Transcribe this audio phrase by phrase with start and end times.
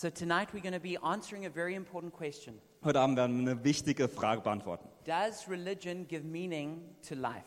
[0.00, 2.60] So tonight we're going to be answering a very important question.
[2.84, 4.88] Heute Abend werden wir eine wichtige Frage beantworten.
[5.04, 7.42] Does religion give meaning to life?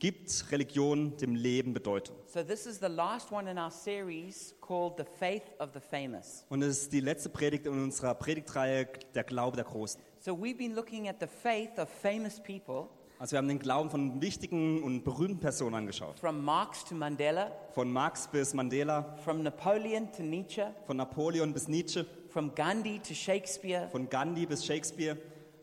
[0.00, 2.16] Gibt Religion dem Leben Bedeutung?
[2.26, 6.44] So this is the last one in our series called The Faith of the Famous.
[6.48, 10.02] Und es ist die letzte Predigt in unserer Predigtreihe Der Glaube der Großen.
[10.18, 12.88] So we've been looking at the faith of famous people
[13.24, 16.18] Also wir haben den Glauben von wichtigen und berühmten Personen angeschaut.
[16.18, 21.66] from Marx to Mandela, Von Marx bis Mandela, from Napoleon to Nietzsche, von Napoleon bis
[21.66, 25.16] Nietzsche, from Gandhi to Shakespeare, von Gandhi bis Shakespeare,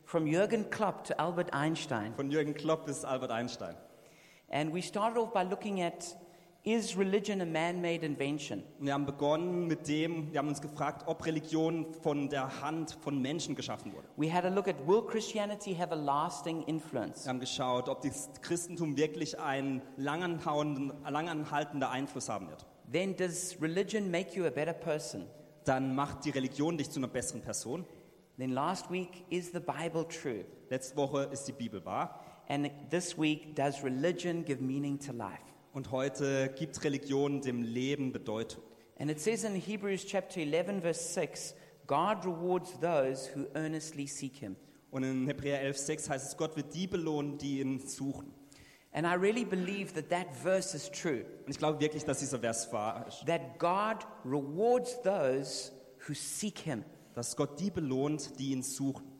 [0.05, 2.15] from Jürgen Klopp to Albert Einstein.
[2.15, 3.75] von Jürgen Klopp bis Albert Einstein.
[4.49, 6.17] And we started off by looking at
[6.63, 8.63] is religion a man made invention?
[8.79, 13.19] Wir haben begonnen mit dem, wir haben uns gefragt, ob Religion von der Hand von
[13.21, 14.07] Menschen geschaffen wurde.
[14.17, 17.25] We had a look at will Christianity have a lasting influence?
[17.25, 22.65] Wir haben geschaut, ob das Christentum wirklich einen langanhaltenden, Einfluss haben wird.
[22.91, 25.25] Then does religion make you a better person?
[25.65, 27.85] Dann macht die Religion dich zu einer besseren Person.
[28.37, 30.45] Then last week, is the Bible true?
[30.69, 32.19] Letzte Woche ist die Bibel wahr.
[32.47, 35.41] And this week, does religion give meaning to life?
[35.73, 38.61] Und heute gibt Religion dem Leben Bedeutung.
[38.99, 41.55] And it says in Hebrews chapter 11, verse 6,
[41.87, 44.57] God rewards those who earnestly seek him.
[44.91, 48.33] Und in Hebräer 11,6 heißt es, Gott wird die belohnen, die ihn suchen.
[48.91, 51.23] And I really believe that that verse is true.
[51.45, 53.25] Und ich glaube wirklich, dass dieser Vers wahr ist.
[53.25, 55.71] That God rewards those
[56.05, 56.83] who seek him.
[57.15, 59.10] Dass Gott die belohnt, die ihn suchen.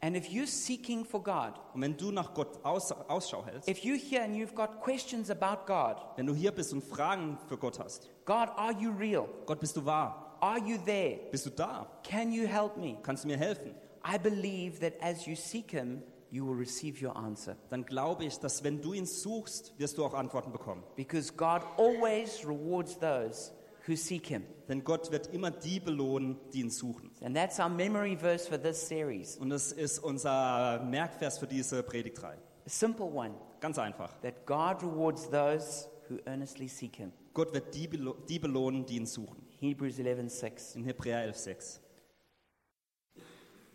[0.00, 3.78] And if you're seeking for God, Und wenn du nach Gott aus, Ausschau hältst, if
[3.78, 7.58] you're here and you've got questions about God, wenn du hier bist und Fragen für
[7.58, 9.28] Gott hast, God, are you real?
[9.46, 10.36] Gott, bist du wahr?
[10.40, 11.18] Are you there?
[11.32, 11.88] Bist du da?
[12.04, 12.96] Can you help me?
[13.02, 13.74] Kannst du mir helfen?
[14.04, 17.56] I believe that as you seek him, you will receive your answer.
[17.70, 20.84] Dann glaube ich, dass wenn du ihn suchst, wirst du auch Antworten bekommen.
[20.94, 23.52] Because God always rewards those
[23.88, 24.44] who seek him.
[24.68, 27.10] Denn Gott wird immer die belohnen, die ihn suchen.
[27.22, 29.36] And that's our memory verse for this series.
[29.38, 32.38] Und das ist unser Merkvers für diese Predigtreihe.
[32.66, 34.12] A simple one Ganz einfach.
[34.20, 37.12] that God rewards those who earnestly seek him.
[37.32, 39.42] Gott wird die, belo die belohnen, die ihn suchen.
[39.58, 40.76] Hebrews 11:6.
[40.76, 41.80] In Hebräer 11,6.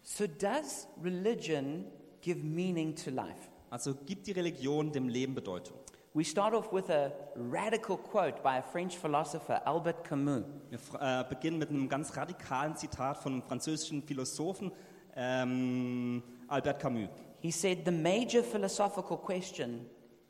[0.01, 1.85] So does religion
[2.21, 3.49] give meaning to life?
[3.69, 5.77] Also gibt die Religion dem Leben Bedeutung.
[6.15, 10.43] We start off with a radical quote by a French philosopher, Albert Camus.
[10.69, 14.71] Wir äh, beginnen mit einem ganz radikalen Zitat von einem französischen Philosophen
[15.15, 17.09] ähm, Albert Camus.
[17.39, 19.87] He said, The major philosophical question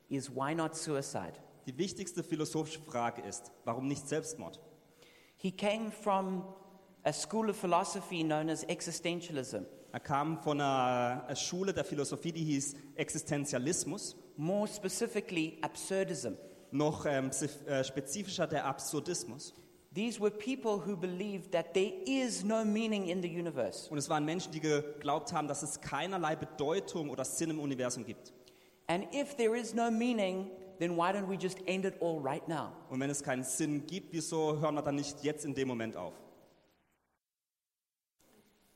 [0.08, 1.34] is why not suicide?
[1.68, 4.62] Die wichtigste philosophische Frage ist, warum nicht Selbstmord?
[5.36, 6.46] He came from
[7.04, 9.66] a school of philosophy known as existentialism.
[9.92, 16.34] Er kam von einer einer Schule der Philosophie, die hieß Existenzialismus, more specifically, absurdism.
[16.72, 17.30] noch ähm,
[17.68, 19.54] äh, spezifischer der Absurdismus.
[19.94, 23.88] These were people who believed that there is no meaning in the universe.
[23.92, 28.04] Und es waren Menschen, die geglaubt haben, dass es keinerlei Bedeutung oder Sinn im Universum
[28.04, 28.34] gibt.
[28.88, 32.48] And if there is no meaning, then why don't we just end it all right
[32.48, 32.72] now?
[32.90, 35.96] Und wenn es keinen Sinn gibt, wieso hören wir dann nicht jetzt in dem Moment
[35.96, 36.14] auf?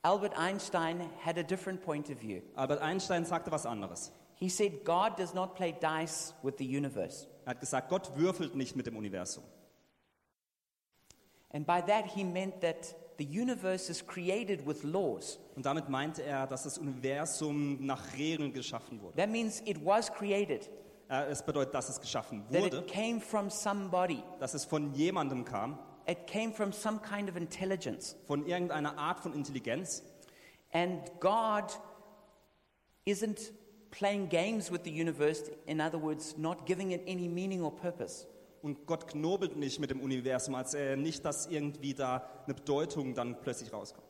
[0.03, 2.41] Albert Einstein had a different point of view.
[2.56, 4.12] Albert Einstein sagte was anderes.
[4.39, 7.27] He said, God does not play dice with the universe.
[7.45, 9.43] Er hat gesagt, Gott würfelt nicht mit dem Universum.
[11.51, 15.39] And by that, he meant that the universe is created with laws.
[15.55, 19.15] Und damit meinte er, dass das Universum nach Regeln geschaffen wurde.
[19.17, 20.69] That means it was created,
[21.09, 24.93] Äh, Es bedeutet, dass es geschaffen that wurde, it came from somebody, dass es von
[24.93, 28.15] jemandem kam, it came from some kind of intelligence.
[28.27, 30.03] von irgendeiner Art von Intelligenz.
[30.73, 31.63] And God
[33.05, 33.53] isn't
[33.97, 38.27] playing games with the universe, in other words, not giving it any meaning or purpose.
[38.61, 43.13] Und Gott knobelt nicht mit dem Universum, als er nicht, dass irgendwie da eine Bedeutung
[43.13, 44.05] dann plötzlich rauskommt.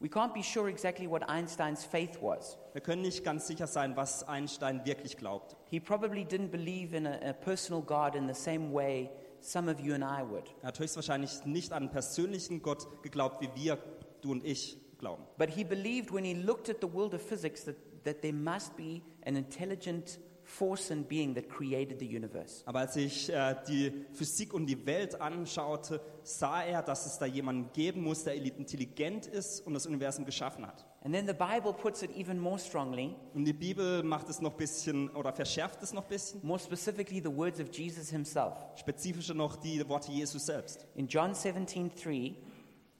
[0.00, 2.58] We can't be sure exactly what Einstein's faith was.
[2.72, 5.56] Wir können nicht ganz sicher sein, was Einstein wirklich glaubt.
[5.70, 9.10] He probably didn't believe in a, a personal God in the same way
[9.40, 10.54] some of you and I would.
[10.62, 13.78] Er hat höchstwahrscheinlich nicht an einen persönlichen Gott geglaubt, wie wir,
[14.20, 15.24] du und ich, glauben.
[15.38, 18.76] But he believed when he looked at the world of physics that, that there must
[18.76, 22.62] be an intelligent force and being that created the universe.
[22.66, 27.24] Aber als ich äh, die Physik und die Welt anschaute, sah er, dass es da
[27.24, 30.84] jemanden geben muss, der intelligent ist und das Universum geschaffen hat.
[31.02, 34.52] And then the Bible puts it even more strongly, Und die Bibel macht es noch
[34.52, 36.40] ein bisschen oder verschärft es noch ein bisschen.
[36.42, 38.52] more specifically the words of Jesus himself.
[38.76, 40.86] Spezifischer noch die Worte Jesus selbst.
[40.94, 42.34] In John 17:3,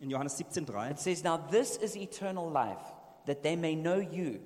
[0.01, 2.81] In Johannes 17,3 it says, "Now this is eternal life,
[3.27, 4.39] that they may know you,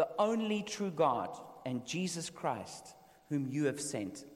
[0.00, 1.28] the only true God,
[1.66, 2.96] and Jesus Christ,
[3.28, 4.26] whom you have sent."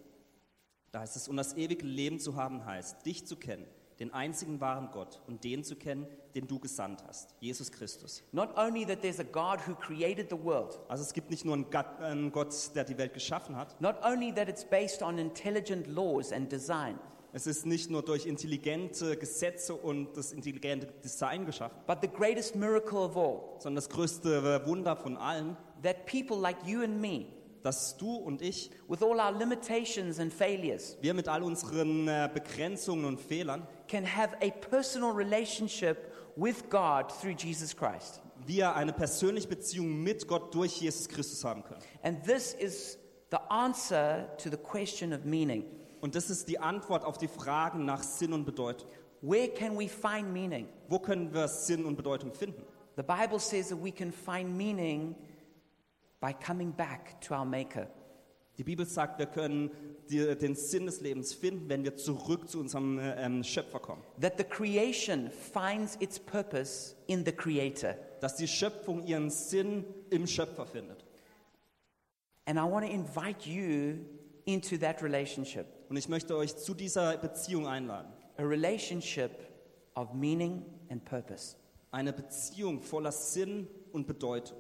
[0.93, 3.67] Da heißt es, und das ewige Leben zu haben heißt, dich zu kennen,
[3.99, 8.23] den einzigen wahren Gott und den zu kennen, den du gesandt hast, Jesus Christus.
[8.33, 11.55] Not only that there's a God who created the world, Also es gibt nicht nur
[11.55, 15.19] einen Gott, einen Gott, der die Welt geschaffen hat, not only that it's based on
[15.19, 16.99] intelligent laws and design,
[17.35, 22.55] es ist nicht nur durch intelligente Gesetze und das intelligente Design geschaffen, but the greatest
[22.55, 27.27] miracle of all, sondern das größte Wunder von allen, that people like you and me,
[27.65, 32.31] dass du und ich, with all our limitations and failures, wir mit all unseren äh,
[32.33, 38.23] Begrenzungen und Fehlern, can have a personal relationship with God through Jesus Christ.
[38.47, 41.81] wir eine persönliche Beziehung mit Gott durch Jesus Christus haben können.
[42.05, 42.97] And this is
[43.33, 45.65] the answer to the question of meaning.
[46.05, 48.91] Und das ist die Antwort auf die Fragen nach Sinn und Bedeutung.
[49.23, 50.69] Where can we find meaning?
[50.87, 52.63] Wo können wir Sinn und Bedeutung finden?
[52.97, 55.15] The Bible says that we can find meaning
[56.21, 57.89] by coming back to our Maker.
[58.59, 59.71] Die Bibel sagt, wir können
[60.11, 64.03] die, den Sinn des Lebens finden, wenn wir zurück zu unserem äh, ähm, Schöpfer kommen.
[64.21, 67.95] That the creation finds its purpose in the Creator.
[68.21, 71.03] Dass die Schöpfung ihren Sinn im Schöpfer findet.
[72.45, 74.05] And I want to invite you
[74.45, 78.13] into that relationship Und ich möchte euch zu dieser Beziehung einladen.
[78.37, 79.31] a relationship
[79.95, 81.55] of meaning and purpose.
[81.93, 84.59] Eine Beziehung voller Sinn und Bedeutung.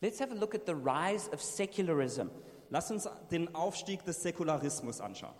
[0.00, 2.28] Let's have a look at the rise of secularism.
[2.70, 5.34] Lasst uns den Aufstieg des Säkularismus anschauen.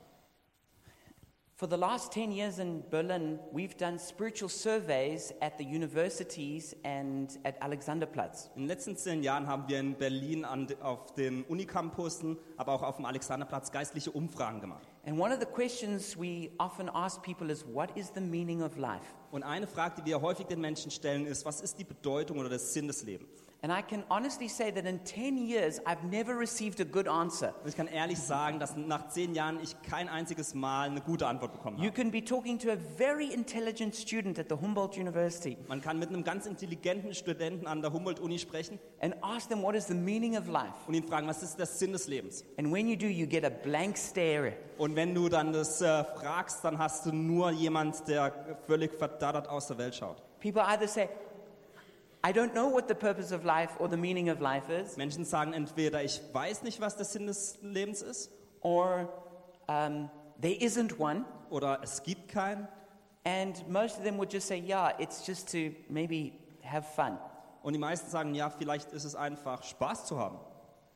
[1.59, 7.37] For the last 10 years in Berlin, we've done spiritual surveys at the universities and
[7.45, 8.49] at Alexanderplatz.
[8.55, 12.83] In den letzten zehn Jahren haben wir in Berlin an, auf den Unicampussen, aber auch
[12.85, 14.87] auf dem Alexanderplatz geistliche Umfragen gemacht.
[15.05, 18.77] And one of the questions we often ask people is what is the meaning of
[18.77, 19.17] life?
[19.33, 22.51] Und eine Frage, die wir häufig den Menschen stellen, ist, was ist die Bedeutung oder
[22.51, 23.48] der Sinn des Lebens?
[23.61, 27.53] And I can honestly say that in 10 years, I've never received a good answer.
[27.67, 31.51] Ich kann ehrlich sagen, dass nach zehn Jahren ich kein einziges Mal eine gute Antwort
[31.55, 31.93] bekommen You habe.
[32.01, 36.09] can be talking to a very intelligent student at the Humboldt University Man kann mit
[36.11, 40.37] einem ganz intelligenten Studenten an der Humboldt-Uni sprechen and ask them what is the meaning
[40.39, 40.75] of life.
[40.87, 42.45] und ihn fragen, was ist der Sinn des Lebens?
[42.59, 44.53] And when you do, you get a blank stare.
[44.77, 49.49] Und wenn du dann das äh, fragst, dann hast du nur jemand, der völlig verdattert
[49.49, 50.23] aus der Welt schaut.
[50.41, 51.09] People either say,
[52.25, 55.25] I don't know what the purpose of life or the meaning of life is, Menschen
[55.25, 58.31] sagen entweder, ich weiß nicht, was der Sinn des Lebens ist,
[58.61, 59.09] or
[59.69, 60.11] um,
[60.41, 61.25] there isn't one.
[61.51, 62.67] oder es gibt keinen.
[63.25, 66.33] And most of them would just say, yeah, it's just to maybe
[66.63, 67.19] have fun.
[67.63, 70.39] Und die meisten sagen, ja, vielleicht ist es einfach Spaß zu haben.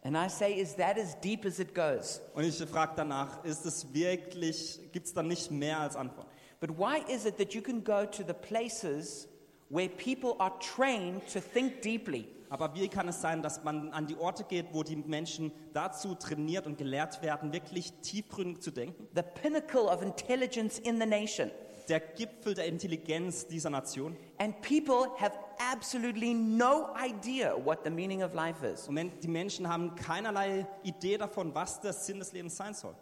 [0.05, 2.21] And I say, is that as deep as it goes?
[2.35, 6.27] Und ich frage danach, ist es wirklich, gibt es da nicht mehr als Antwort?
[6.61, 9.29] But why is it that you can go to the places
[9.73, 12.29] where people are trained to think deeply?
[12.51, 16.15] Aber wie kann es sein, dass man an die Orte geht, wo die Menschen dazu
[16.15, 19.09] trainiert und gelehrt werden, wirklich tiefgründig zu denken?
[19.15, 21.51] The pinnacle of intelligence in the nation.
[21.89, 24.17] Der Gipfel der Intelligenz dieser Nation.
[24.39, 25.33] And people have
[25.73, 28.87] absolutely no idea what the meaning of life is.
[28.87, 32.95] Und die Menschen haben keinerlei Idee davon, was der Sinn des Lebens sein soll.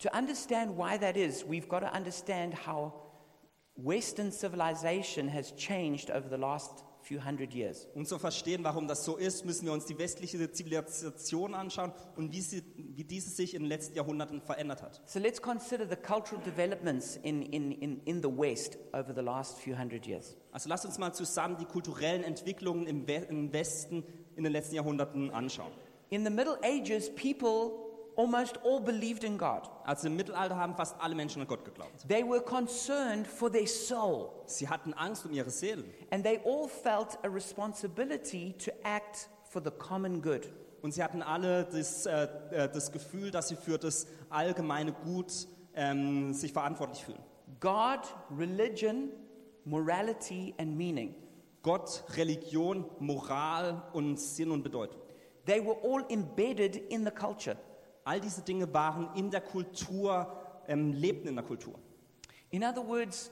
[0.00, 2.92] To understand why that is, we've got to understand how
[3.76, 7.88] Western civilization has changed over the last few hundred years.
[7.94, 12.32] Um zu verstehen, warum das so ist, müssen wir uns die westliche Zivilisation anschauen und
[12.32, 15.02] wie, sie, wie diese sich in den letzten Jahrhunderten verändert hat.
[15.06, 19.58] So let's consider the cultural developments in, in, in, in the West over the last
[19.58, 20.36] few hundred years.
[20.52, 24.04] Also lasst uns mal zusammen die kulturellen Entwicklungen im, We im Westen
[24.36, 25.72] in den letzten Jahrhunderten anschauen.
[26.10, 27.83] In the Middle Ages, people
[28.16, 29.70] almost all believed in God.
[29.84, 32.06] Also im Mittelalter haben fast alle Menschen an Gott geglaubt.
[32.08, 36.68] They were concerned for their soul, Sie hatten Angst um ihre Seelen and they all
[36.68, 40.48] felt a responsibility to act for the common good.
[40.82, 45.32] und sie hatten alle das, äh, äh, das Gefühl, dass sie für das allgemeine Gut
[45.74, 47.20] ähm, sich verantwortlich fühlen.
[47.60, 48.00] God,
[48.36, 49.08] religion,
[49.64, 51.14] morality, and meaning.
[51.62, 55.00] Gott, Religion, Moral und Sinn und Bedeutung.
[55.46, 57.56] They were all embedded in the culture.
[58.04, 60.32] All diese Dinge waren in der Kultur,
[60.68, 61.74] ähm, lebten in der Kultur.
[62.50, 63.30] In other words,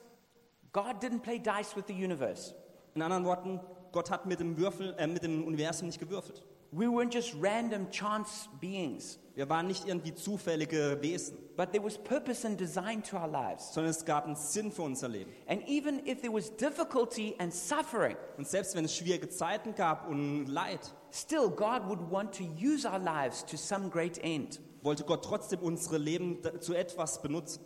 [0.73, 2.55] God didn't play dice with the universe.
[2.95, 3.61] In anderen Worten,
[3.93, 6.43] Gott hat mit dem, Würfel, äh, mit dem Universum nicht gewürfelt.
[6.75, 11.99] We weren't just random chance beings, Wir waren nicht irgendwie zufällige Wesen, but there was
[11.99, 13.75] purpose and design to our lives.
[13.75, 15.31] sondern es gab einen Sinn für unser Leben.
[15.47, 20.09] And even if there was difficulty and suffering, Und selbst wenn es schwierige Zeiten gab
[20.09, 20.81] und Leid,
[21.13, 24.59] still God would want to use our lives to some great end.
[24.83, 27.63] wollte Gott trotzdem unsere Leben zu etwas benutzen.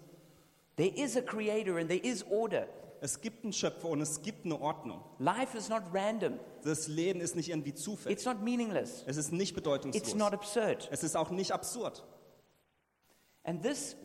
[0.76, 2.66] There is a creator and there is order.
[3.00, 5.02] Es gibt einen Schöpfer und es gibt eine Ordnung.
[5.18, 8.16] Life is not random, Das Leben ist nicht irgendwie zufällig.
[8.18, 10.14] it's not meaningless, Es ist nicht it's bedeutungslos.
[10.14, 10.88] not absurd.
[10.90, 12.04] Es ist auch nicht absurd.
[13.44, 13.96] And this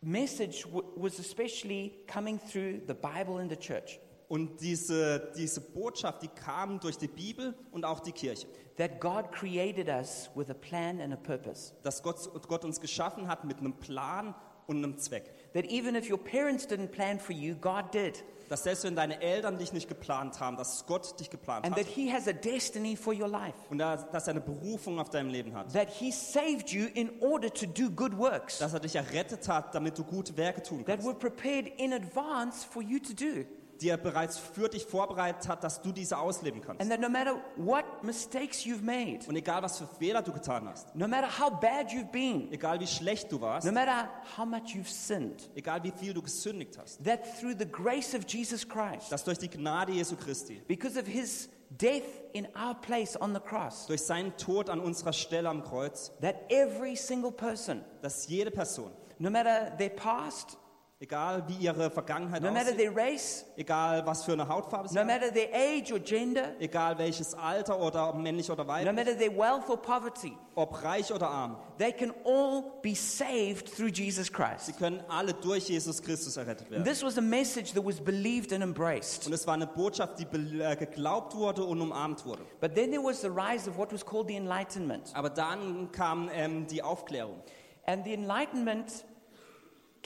[0.00, 3.98] message was especially coming through the Bible and the church
[4.28, 8.46] Und diese, diese Botschaft, die kam durch die Bibel und auch die Kirche.
[8.76, 11.72] that God created us with a plan and a purpose.
[11.82, 14.34] Dass Gott, Gott uns geschaffen hat mit einem Plan
[14.66, 15.32] und einem Zweck.
[15.56, 18.22] That even if your parents didn't plan for you, God did.
[18.50, 21.82] Dass selbst wenn deine Eltern dich nicht geplant haben, dass Gott dich geplant And hat.
[21.82, 23.54] that He has a destiny for your life.
[23.70, 25.72] Und dass dass er eine Berufung auf deinem Leben hat.
[25.72, 29.74] That He saved you in order to do good works Dass er dich errettet hat,
[29.74, 31.06] damit du gute Werke tun that kannst.
[31.06, 33.46] were prepared in advance for you to do.
[33.80, 36.80] Die er bereits für dich vorbereitet hat, dass du diese ausleben kannst.
[36.80, 40.68] And that no matter what mistakes you've made, Und egal was für Fehler du getan
[40.68, 44.46] hast, no matter how bad you've been, egal wie schlecht du warst, no matter how
[44.46, 48.66] much you've sinned, egal wie viel du gesündigt hast, that through the grace of Jesus
[48.66, 53.34] Christ, dass durch die Gnade Jesu Christi, because of his death in our place on
[53.34, 58.28] the cross, durch seinen Tod an unserer Stelle am Kreuz, that every single person, dass
[58.28, 60.58] jede Person, no matter their past,
[60.98, 64.94] egal wie ihre Vergangenheit no matter aussieht, their race, egal was für eine Hautfarbe sie
[64.94, 68.94] no matter their age or gender, egal welches Alter oder ob männlich oder no weiblich,
[68.94, 73.90] matter their wealth or poverty, ob reich oder arm, they can all be saved through
[73.90, 74.78] Jesus sie Christ.
[74.78, 76.84] können alle durch Jesus Christus errettet werden.
[76.84, 79.26] This was a message that was believed and embraced.
[79.26, 82.42] Und es war eine Botschaft, die äh, geglaubt wurde und umarmt wurde.
[82.60, 85.12] But then there was the rise of what was called the Enlightenment.
[85.14, 87.42] Aber dann kam ähm, die Aufklärung.
[87.84, 89.04] And the Enlightenment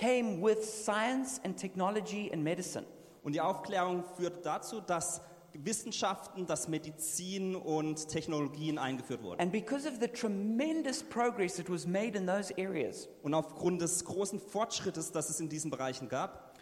[0.01, 2.87] came with science and technology and medicine.
[3.23, 5.21] Und die Aufklärung führte dazu, dass
[5.53, 9.41] Wissenschaften, dass Medizin und Technologien eingeführt wurden.
[9.41, 14.05] And because of the tremendous progress that was made in those areas, Und aufgrund des
[14.05, 16.55] großen Fortschrittes, das es in diesen Bereichen gab,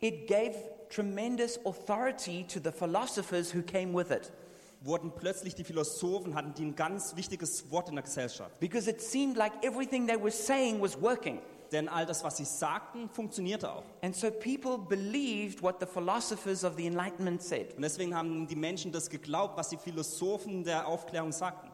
[0.00, 0.54] it gave
[0.88, 4.32] tremendous authority to the philosophers who came with it.
[4.80, 8.60] wurden plötzlich die Philosophen, hatten die ein ganz wichtiges Wort in der Gesellschaft.
[8.60, 11.40] Because it seemed like everything they were saying was working.
[11.72, 13.82] Denn all das, was sie sagten, funktionierte auch.
[14.02, 17.74] And so people believed what the philosophers of the Enlightenment said.
[17.74, 21.70] Und deswegen haben die Menschen das geglaubt, was die Philosophen der Aufklärung sagten.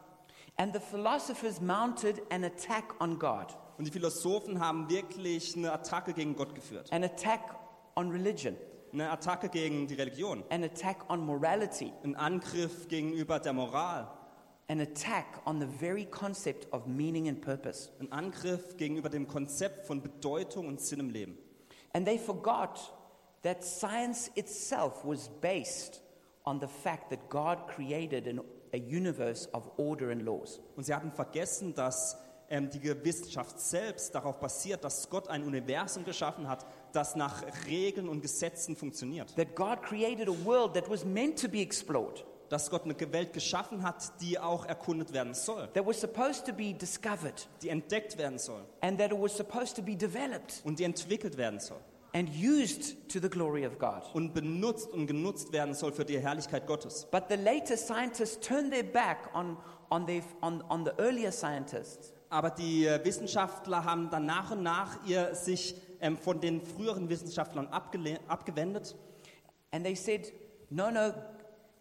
[0.56, 6.12] And the philosophers mounted an attack on God, Und die Philosophen haben wirklich eine Attacke
[6.12, 6.92] gegen Gott geführt.
[6.92, 7.40] an attack
[7.96, 8.56] on religion,
[8.92, 10.42] Eine Attacke gegen die Religion.
[10.50, 14.08] an attack on morality, Ein Angriff gegenüber der Moral.
[14.72, 17.90] An attack on the very concept of meaning and purpose.
[18.00, 21.36] Ein Angriff gegenüber dem Konzept von Bedeutung und Sinn im Leben.
[21.92, 22.80] And they forgot
[23.42, 26.00] that science itself was based
[26.46, 28.40] on the fact that God created an,
[28.72, 30.58] a universe of order and laws.
[30.74, 32.16] Und sie hatten vergessen, dass
[32.48, 38.08] ähm, die Wissenschaft selbst darauf basiert, dass Gott ein Universum geschaffen hat, das nach Regeln
[38.08, 39.34] und Gesetzen funktioniert.
[39.36, 43.32] That God created a world that was meant to be explored, Dass Gott eine Welt
[43.32, 48.18] geschaffen hat, die auch erkundet werden soll, that was supposed to be discovered, die entdeckt
[48.18, 48.60] werden soll.
[48.82, 50.60] And that it was supposed to be developed.
[50.62, 51.78] Und die entwickelt werden soll.
[52.12, 54.02] And used to the glory of God.
[54.12, 57.06] und benutzt und genutzt werden soll für die Herrlichkeit Gottes.
[57.10, 59.56] But the later scientists turned their back on,
[59.90, 62.12] on, their, on, on the earlier scientists.
[62.28, 67.08] Aber die äh, Wissenschaftler haben dann nach und nach ihr sich ähm, von den früheren
[67.08, 68.94] Wissenschaftlern abgewendet.
[69.70, 70.30] And they said,
[70.68, 71.12] No, no,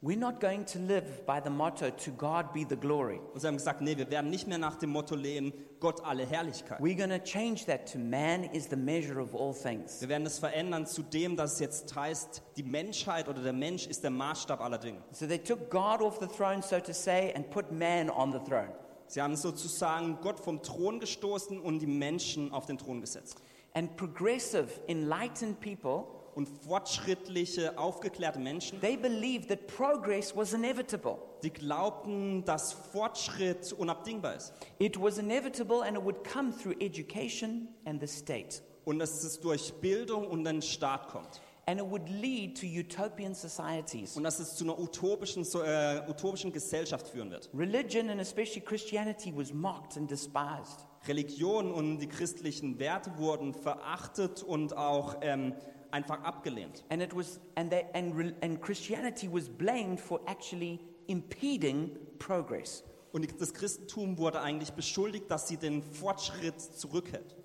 [0.01, 3.19] we're not going to live by the motto, to God be the glory.
[3.33, 6.25] und sie haben gesagt, nee, wir werden nicht mehr nach dem Motto leben, Gott alle
[6.25, 6.79] Herrlichkeit.
[6.79, 10.01] We're going to change that to man is the measure of all things.
[10.01, 13.85] Wir werden es verändern zu dem, dass es jetzt heißt, die Menschheit oder der Mensch
[13.85, 15.03] ist der Maßstab aller Dinge.
[15.11, 18.39] So they took God off the throne, so to say, and put man on the
[18.39, 18.73] throne.
[19.05, 23.41] Sie haben sozusagen Gott vom Thron gestoßen und die Menschen auf den Thron gesetzt.
[23.73, 26.05] And progressive, enlightened people,
[26.35, 31.17] Und fortschrittliche, aufgeklärte Menschen, they believed that progress was inevitable.
[31.43, 34.53] die glaubten, dass Fortschritt unabdingbar ist.
[34.79, 38.61] It was inevitable and it would come through education and the state.
[38.85, 41.41] Und dass es durch Bildung und den Staat kommt.
[41.67, 44.17] And it would lead to utopian societies.
[44.17, 47.49] Und dass es zu einer utopischen, so, äh, utopischen Gesellschaft führen wird.
[47.53, 50.85] Religion and especially Christianity was mocked and despised.
[51.07, 55.53] Religion und die christlichen Werte wurden verachtet und auch ähm,
[55.91, 56.83] einfach abgelehnt.
[56.89, 62.83] And it was and they and, and Christianity was blamed for actually impeding progress.
[63.11, 67.35] Und das Christentum wurde eigentlich beschuldigt, dass sie den Fortschritt zurückhält.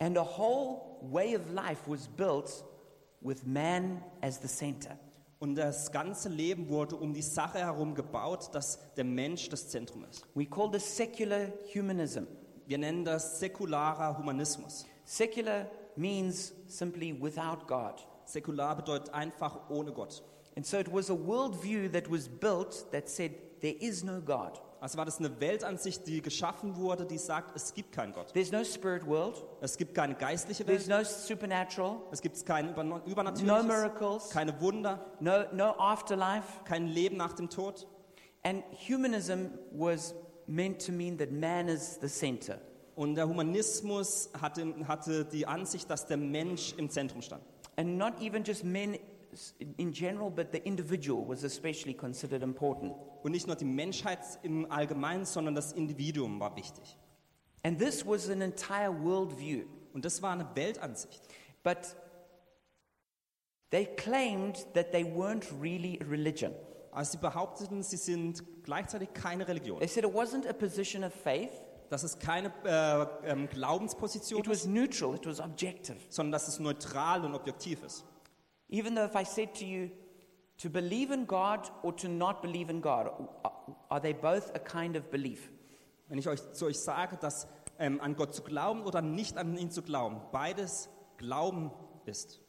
[0.00, 0.80] And a whole
[1.12, 2.64] way of life was built
[3.20, 4.98] with man as the center.
[5.38, 10.04] Und das ganze Leben wurde um die Sache herum gebaut, dass der Mensch das Zentrum
[10.04, 10.26] ist.
[10.34, 12.24] We call this secular humanism.
[12.66, 14.84] Wir nennen das säkularer Humanismus.
[15.04, 15.66] Secular
[15.96, 17.94] means simply without God.
[18.24, 20.22] Säkular bedeutet einfach ohne Gott.
[20.56, 24.60] And so it was a worldview that was built that said there is no God.
[24.80, 28.32] Also war das eine Weltansicht, die geschaffen wurde, die sagt, es gibt keinen Gott.
[28.32, 29.44] There's no spirit world.
[29.60, 31.00] Es gibt keine geistliche There's Welt.
[31.00, 31.96] no supernatural.
[32.10, 33.66] Es gibt kein Überno- No Übernatürliches.
[33.66, 34.30] miracles.
[34.30, 35.04] Keine Wunder.
[35.20, 36.64] No, no afterlife.
[36.64, 37.86] Kein Leben nach dem Tod.
[38.42, 40.14] And humanism was
[40.46, 42.58] meant to mean that man is the center.
[42.96, 47.42] Und der Humanismus hatte, hatte die Ansicht, dass der Mensch im Zentrum stand.
[47.76, 48.98] And not even just men
[49.76, 52.94] in general, but the individual was especially considered important.
[53.22, 56.96] Und nicht nur die Menschheit im Allgemeinen, sondern das Individuum war wichtig.
[57.62, 59.64] And this was an entire worldview.
[59.92, 61.20] Und das war eine Weltansicht.
[61.62, 61.96] But
[63.70, 66.52] they claimed that they weren't really a religion.
[66.92, 69.78] Also sie behaupteten, sie sind gleichzeitig keine Religion.
[69.78, 71.52] They said it wasn't a position of faith,
[71.90, 75.98] Dass es keine äh, ähm, Glaubensposition it was ist, neutral, it was objective.
[76.08, 78.04] sondern dass es neutral und objektiv ist.
[78.70, 79.90] Even though if I said to you,
[80.58, 83.10] to believe in God or to not believe in God,
[83.88, 85.50] are they both a kind of belief?
[86.08, 89.56] Wenn ich euch zu euch sage, dass ähm, an Gott zu glauben oder nicht an
[89.56, 91.70] ihn zu glauben, beides Glauben
[92.06, 92.40] ist.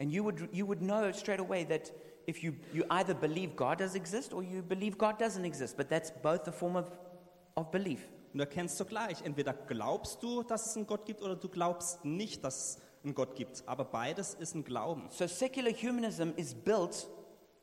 [0.00, 1.92] And you would, you would know straight away that
[2.26, 5.88] if you, you either believe God does exist or you believe God doesn't exist, but
[5.88, 6.90] that's both a form of,
[7.56, 8.08] of belief.
[8.32, 12.04] Und du erkennst sogleich, entweder glaubst du, dass es einen Gott gibt, oder du glaubst
[12.04, 13.62] nicht, dass es einen Gott gibt.
[13.66, 15.08] Aber beides ist ein Glauben.
[15.10, 17.08] So secular humanism is built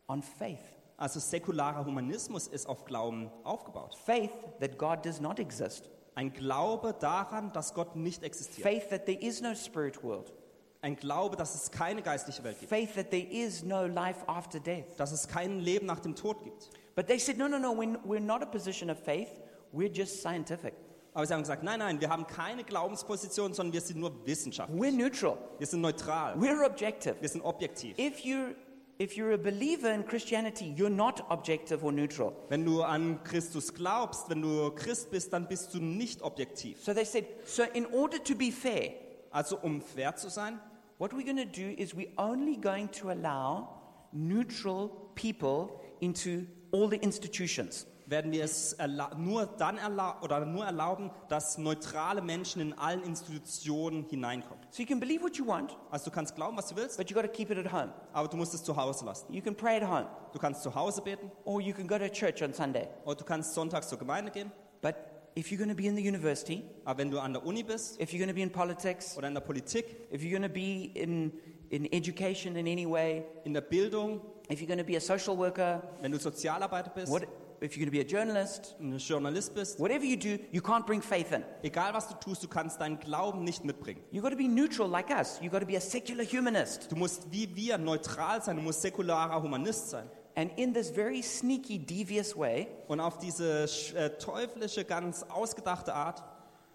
[0.07, 0.59] on faith
[0.97, 3.95] Also säkularer Humanismus ist auf Glauben aufgebaut.
[4.03, 8.67] faith that God does not exist, Ein Glaube daran, dass Gott nicht existiert.
[8.67, 10.33] faith that there is no spirit world,
[10.81, 12.69] Ein Glaube, dass es keine geistliche Welt gibt.
[12.69, 14.95] faith that there is no life after death.
[14.97, 16.69] Dass es kein Leben nach dem Tod gibt.
[16.95, 19.29] But they said, no, no, no, we're, we're not a position of faith,
[19.77, 20.73] we're just scientific.
[21.13, 24.71] Aber sie haben gesagt, nein, nein, wir haben keine Glaubensposition, sondern wir sind nur Wissenschaft.
[24.73, 26.35] We're neutral, Wir sind neutral.
[26.35, 27.15] we're objective.
[27.21, 27.97] Wir sind objektiv.
[27.97, 28.53] If you're,
[28.99, 32.33] if you're a believer in Christianity, you're not objective or neutral.
[32.49, 36.83] Wenn du an Christus glaubst, wenn du Christ bist, dann bist du nicht objektiv.
[36.83, 38.91] So they said, so in order to be fair,
[39.31, 40.59] Also um fair zu sein,
[40.99, 43.67] what we're going to do is we're only going to allow
[44.11, 47.85] neutral people into all the institutions.
[48.09, 48.75] Werden wir es
[49.17, 54.63] nur dann erla oder nur erlauben, dass neutrale Menschen in allen Institutionen hineinkommen.
[54.71, 57.09] So you can believe what you want, Also du kannst glauben, was du willst, but
[57.09, 57.91] you got to keep it at home.
[58.13, 59.31] aber du musst es zu Hause lassen.
[59.33, 62.07] You can pray at home, Du kannst zu Hause beten or you can go to
[62.09, 62.87] church on Sunday.
[63.05, 64.51] oder du kannst sonntags zur Gemeinde gehen.
[64.81, 64.95] But
[65.37, 67.99] if you're going to be in the university, Aber wenn du an der Uni bist
[68.01, 70.49] if you're going to be in politics, oder in der Politik, if you're going to
[70.49, 71.33] be in,
[71.69, 75.37] in education in any way, in der Bildung, if you're going to be a social
[75.37, 77.23] worker, wenn du Sozialarbeiter bist, what,
[77.61, 80.85] if you're going to be a journalist, ein Journalist bist, whatever you do, you can't
[80.85, 81.43] bring faith in.
[81.63, 84.01] egal was du tust, du kannst deinen Glauben nicht mitbringen.
[84.11, 85.39] You've got to be neutral like us.
[85.41, 86.91] You've got to be a secular humanist.
[86.91, 90.09] Du musst wie wir neutral sein, du musst säkularer Humanist sein.
[90.35, 93.63] And in this very sneaky, devious way, Und auf diese
[93.95, 96.23] äh, teuflische, ganz ausgedachte Art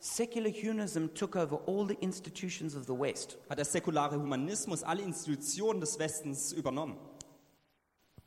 [0.01, 3.38] secular humanism took over all the institutions of the West.
[3.49, 6.97] hat der säkulare Humanismus alle Institutionen des Westens übernommen.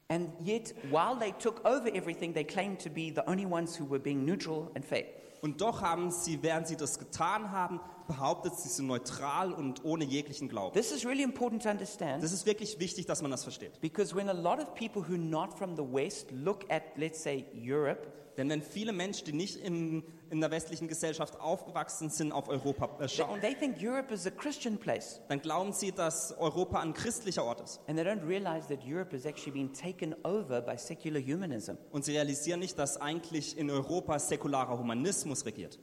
[0.07, 3.85] And yet, while they took over everything, they claimed to be the only ones who
[3.89, 5.05] were being neutral and fair.
[5.41, 10.03] Und doch haben sie, während sie das getan haben, behauptet, sie sind neutral und ohne
[10.05, 10.73] jeglichen Glauben.
[10.73, 13.79] This is really important to understand Das ist wirklich wichtig, dass man das versteht.
[13.81, 17.21] because when a lot of people who are not from the West look at, let's
[17.21, 20.03] say, Europe, Denn wenn viele Menschen, die nicht in,
[20.35, 24.29] in der westlichen Gesellschaft aufgewachsen sind, auf Europa äh, schauen, they think Europe is a
[24.29, 25.21] Christian place.
[25.29, 27.79] dann glauben sie, dass Europa ein christlicher Ort ist.
[27.87, 31.77] And they don't realize that Europe has actually been taken over by secular humanism.
[31.91, 35.79] Und sie realisieren nicht, dass eigentlich in Europa säkularer Humanismus regiert.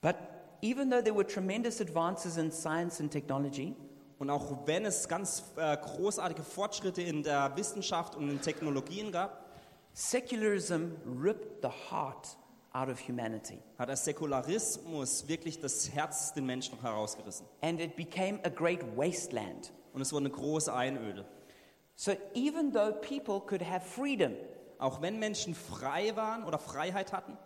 [0.00, 0.14] But
[0.62, 3.74] even though there were tremendous advances in science and technology,
[4.20, 9.44] Und auch wenn es ganz äh, großartige Fortschritte in der Wissenschaft und in Technologien gab,
[9.92, 12.36] secularism ripped the heart
[12.74, 13.58] out of humanity.
[13.78, 17.46] hat der Säkularismus wirklich das Herz den Menschen herausgerissen.
[17.62, 19.72] And it became a great wasteland.
[19.92, 21.24] Und es wurde eine große Einöde.
[21.96, 24.32] So even though people could have freedom,
[24.78, 27.38] Auch wenn Menschen frei waren oder Freiheit hatten,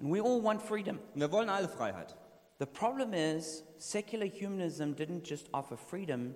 [0.00, 2.16] and we all want freedom, und wir wollen alle Freiheit.
[2.58, 6.34] the problem is secular humanism didn't just offer freedom,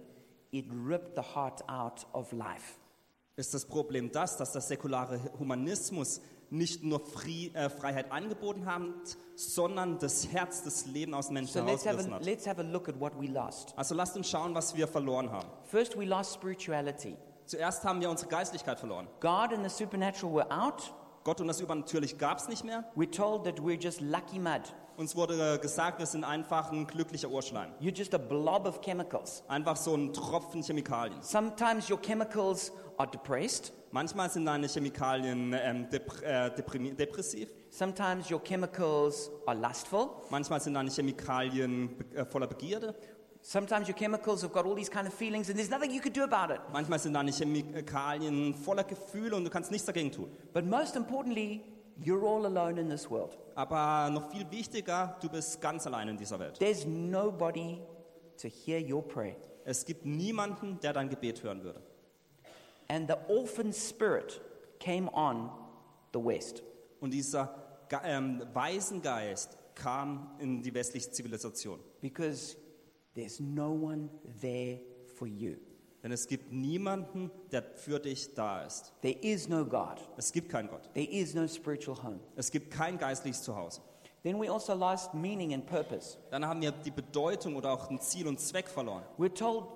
[0.53, 2.77] it ripped the heart out of life.
[3.37, 8.85] Ist das Problem das, dass der säkulare Humanismus nicht nur Fri äh, Freiheit angeboten hat,
[9.35, 12.25] sondern das Herz des Lebens aus Menschen So herausgerissen hat?
[12.25, 13.75] let's have a look at what we lost.
[13.77, 15.49] Also lasst uns schauen, was wir verloren haben.
[15.65, 17.17] First, we lost spirituality.
[17.47, 19.07] Zuerst haben wir unsere Geistlichkeit verloren.
[19.21, 20.93] God and the supernatural were out,
[21.27, 22.85] Gott und das Übernatürliche gab es nicht mehr.
[22.95, 24.63] We're told that we're just lucky mud.
[24.97, 27.73] Uns wurde gesagt, wir sind einfach ein glücklicher Urschleim.
[27.81, 29.43] You're just a blob of chemicals.
[29.49, 31.21] Einfach so ein Tropfen Chemikalien.
[31.23, 33.73] Sometimes your chemicals are depressed.
[33.91, 36.49] Manchmal sind deine Chemikalien ähm, dep äh,
[36.95, 37.49] depressiv.
[37.71, 40.11] Sometimes your chemicals are lustful.
[40.31, 42.95] Manchmal sind deine Chemikalien äh, voller Begierde.
[43.49, 46.13] Sometimes your chemicals have got all these kind of feelings and there's nothing you can
[46.13, 46.61] do about it.
[46.73, 50.29] Manchmal sind deine Chemikalien voller Gefühle und du kannst nichts dagegen tun.
[50.53, 51.63] But most importantly,
[52.05, 53.39] you're all alone in this world.
[53.55, 56.59] Aber noch viel wichtiger, du bist ganz allein in dieser Welt.
[56.59, 57.79] There's nobody
[58.43, 59.37] to hear your prayer.
[59.65, 61.81] Es gibt niemanden, der dein Gebet hören würde.
[62.89, 64.41] And the orphan spirit
[64.81, 65.53] came on
[66.13, 66.65] the West.
[66.99, 67.55] Und dieser
[68.03, 71.79] ähm, Waisengeist kam in die westliche Zivilisation.
[72.01, 72.57] because
[73.17, 74.09] there's no one
[74.41, 74.79] there
[75.19, 75.57] for you.
[76.03, 78.93] Denn es gibt niemanden, der für dich da ist.
[79.03, 79.97] There is no God.
[80.17, 80.89] Es gibt keinen Gott.
[80.95, 82.21] There is no spiritual home.
[82.37, 83.81] Es gibt kein geistliches Zuhause.
[84.23, 86.19] Then we also lost meaning and purpose.
[86.31, 89.03] Dann haben wir die Bedeutung oder auch ein Ziel und Zweck verloren.
[89.19, 89.67] We're told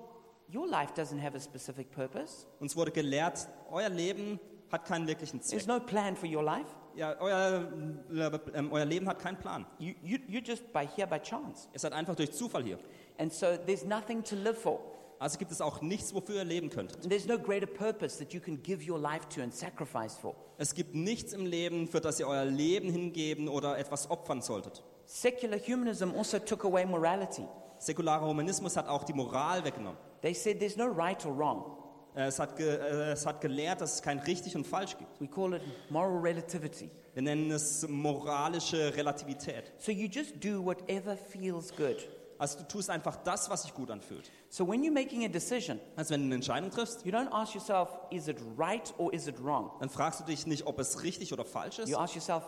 [0.53, 2.45] your life doesn't have a specific purpose.
[2.59, 4.39] Uns wurde gelehrt, euer Leben
[4.71, 5.59] hat keinen wirklichen Zweck.
[5.59, 6.67] There's no plan for your life.
[6.95, 7.67] Ja, euer,
[8.11, 9.65] äh, ähm, euer Leben hat keinen Plan.
[9.79, 11.67] You, you, you're just by here by chance.
[11.73, 12.77] Ihr seid einfach durch Zufall hier.
[13.17, 14.79] And so there's nothing to live for.
[15.19, 17.03] Also gibt es auch nichts, wofür ihr leben könntet.
[17.03, 20.35] And there's no greater purpose that you can give your life to and sacrifice for.
[20.57, 24.83] Es gibt nichts im Leben, für das ihr euer Leben hingeben oder etwas opfern solltet.
[25.05, 27.45] Secular humanism also took away morality.
[27.81, 29.97] Säkularer Humanismus hat auch die Moral weggenommen.
[30.21, 31.80] They said there's no right or wrong.
[32.15, 35.19] Äh, Es hat, ge, äh, es hat gelehrt, dass es kein richtig und falsch gibt.
[35.21, 36.89] We call it moral relativity.
[37.13, 39.71] Wir nennen es moralische Relativität.
[39.77, 42.07] So you just do whatever feels good.
[42.37, 44.31] Also du tust einfach das, was sich gut anfühlt.
[44.49, 47.53] So when you're making a decision, Also wenn du eine Entscheidung triffst, you don't ask
[47.53, 49.71] yourself, is it right or is it wrong?
[49.79, 52.43] dann fragst du dich nicht, ob es richtig oder falsch ist, You ask yourself,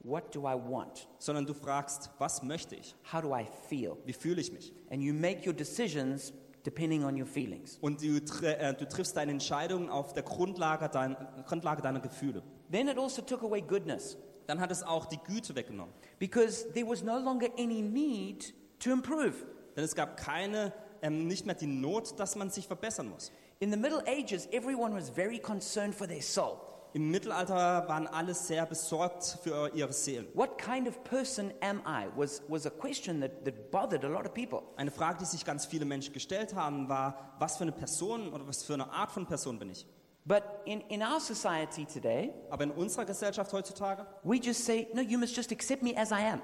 [0.00, 1.06] what do I want?
[1.18, 2.94] sondern du fragst, was möchte ich?
[3.12, 3.96] How do I feel?
[4.06, 4.72] Wie fühle ich mich?
[4.90, 6.32] And you make your decisions
[6.66, 7.78] depending on your feelings.
[7.80, 12.42] Und du, äh, du triffst deine Entscheidungen auf der Grundlage, dein, Grundlage deiner Gefühle.
[12.70, 15.94] Then it also took away goodness Dann hat es auch die Güte weggenommen.
[16.18, 19.34] because there was no longer any need to improve.
[19.76, 23.30] Denn es gab keine, ähm, nicht mehr die Not, dass man sich verbessern muss.
[23.60, 26.58] In the Middle Ages, everyone was very concerned for their soul.
[26.96, 30.28] Im Mittelalter waren alle sehr besorgt für ihre Seelen.
[30.32, 32.06] What kind of person am I?
[32.16, 34.62] Was, was a question that, that bothered a lot of people.
[34.78, 38.48] Eine Frage, die sich ganz viele Menschen gestellt haben, war, was für eine Person oder
[38.48, 39.84] was für eine Art von Person bin ich?
[40.24, 45.02] But in, in our society today, Aber in unserer Gesellschaft heutzutage we just say, no,
[45.02, 46.40] you must just accept me as I am.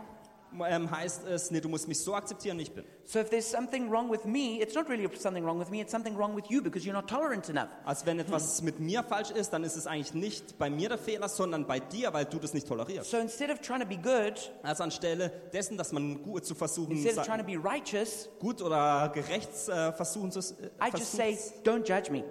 [0.67, 2.85] Ähm, heißt es, nee, du musst mich so akzeptieren, wie ich bin.
[3.05, 5.91] So if there's something wrong with me, it's not really something wrong with me, it's
[5.91, 7.69] something wrong with you because you're not tolerant enough.
[7.85, 10.99] Also wenn etwas mit mir falsch ist, dann ist es eigentlich nicht bei mir der
[10.99, 13.11] Fehler, sondern bei dir, weil du das nicht tolerierst.
[13.11, 16.93] So instead of trying to be good, Also anstelle dessen, dass man gut zu versuchen,
[16.93, 21.13] instead of trying to be righteous, gut oder gerecht äh, versuchen zu äh, I just
[21.13, 22.25] say, don't judge me.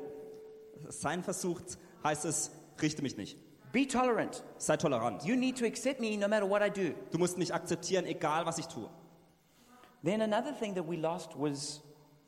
[0.90, 3.38] sein versucht, heißt es, richte mich nicht.
[3.72, 4.44] Be tolerant.
[4.58, 5.26] Sei tolerant.
[5.26, 6.94] You need to accept me no matter what I do.
[7.12, 8.90] Du musst mich akzeptieren, egal was ich tue.
[10.04, 11.82] Then another thing that we lost was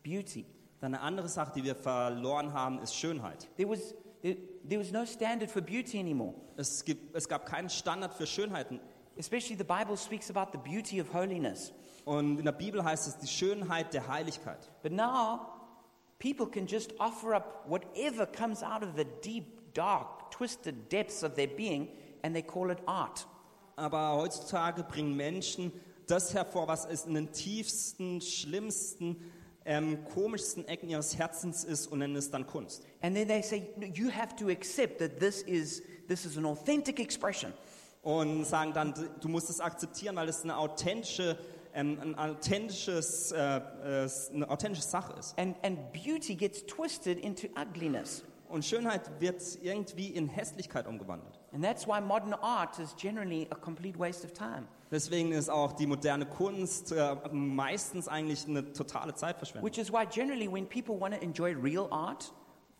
[0.03, 0.45] beauty.
[0.79, 3.47] Dann eine andere Sache, die wir verloren haben, ist Schönheit.
[3.57, 6.33] There was, there, there was no standard for beauty anymore.
[6.55, 8.79] Es, gibt, es gab keinen Standard für Schönheiten.
[9.17, 11.73] Especially the Bible speaks about the beauty of holiness.
[12.05, 14.69] Und in der Bibel heißt es die Schönheit der Heiligkeit.
[14.81, 15.53] But now,
[16.19, 21.35] people can just offer up whatever comes out of the deep, dark, twisted depths of
[21.35, 21.87] their being,
[22.23, 23.27] and they call it art.
[23.75, 25.71] Aber heutzutage bringen Menschen
[26.07, 29.31] das hervor, was es in den tiefsten, schlimmsten,
[29.65, 32.83] ähm, komischsten Ecken ihres Herzens ist und nennen es dann Kunst.
[33.01, 36.45] And then they say, "No, you have to accept that this is, this is an
[36.45, 37.53] authentic expression.
[38.01, 41.37] Und sagen dann, du musst es akzeptieren, weil es eine authentische,
[41.73, 45.39] ähm, ein authentisches, äh, äh, eine authentische Sache ist.
[45.39, 48.23] And, and beauty gets twisted into ugliness.
[48.53, 51.39] Und Schönheit wird irgendwie in Hässlichkeit umgewandelt.
[51.53, 54.67] And that's why modern art is generally a complete waste of time.
[54.91, 59.67] Deswegen ist auch die moderne Kunst äh, meistens eigentlich eine totale Zeitverschwendung.
[59.67, 62.31] Which is why generally when people want to enjoy real art,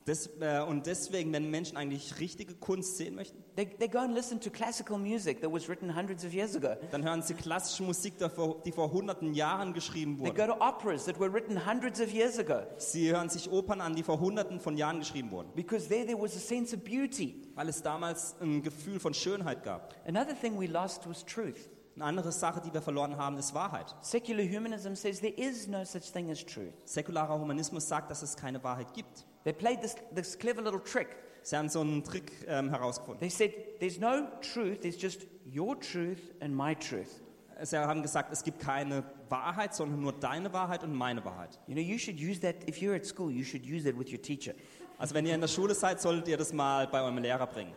[0.06, 4.14] Des, äh, und deswegen, wenn Menschen eigentlich richtige Kunst sehen möchten, they, they go and
[4.14, 6.76] listen to classical music that was written hundreds of years ago.
[6.92, 10.48] dann hören sie klassische Musik, die vor, hunderten Jahren geschrieben They wurde.
[10.48, 13.96] go to operas that were written hundreds of years ago Sie hören sich Opern an,
[13.96, 17.36] die vor hunderten von Jahren geschrieben wurden, because there there was a sense of beauty.
[17.56, 19.94] weil es damals ein Gefühl von Schönheit gab.
[20.06, 21.70] Another thing we lost was truth.
[21.96, 23.96] Eine andere Sache, die wir verloren haben, ist Wahrheit.
[24.02, 26.74] Secular humanism says there is no such thing as truth.
[26.86, 29.26] Säkularer Humanismus sagt, dass es keine Wahrheit gibt.
[29.44, 31.16] They played this, this clever little trick.
[31.42, 33.20] Sie haben so einen Trick ähm, herausgefunden.
[33.20, 37.20] They said, There's no truth, there's just your truth and my truth.
[37.62, 41.60] Sie haben gesagt, es gibt keine Wahrheit, sondern nur deine Wahrheit und meine Wahrheit.
[41.68, 44.12] You know, you should use that, if you're at school, you should use that with
[44.12, 44.54] your teacher.
[44.98, 47.74] Also wenn ihr in der Schule seid, solltet ihr das mal bei eurem Lehrer bringen.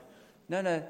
[0.48, 0.82] No, no,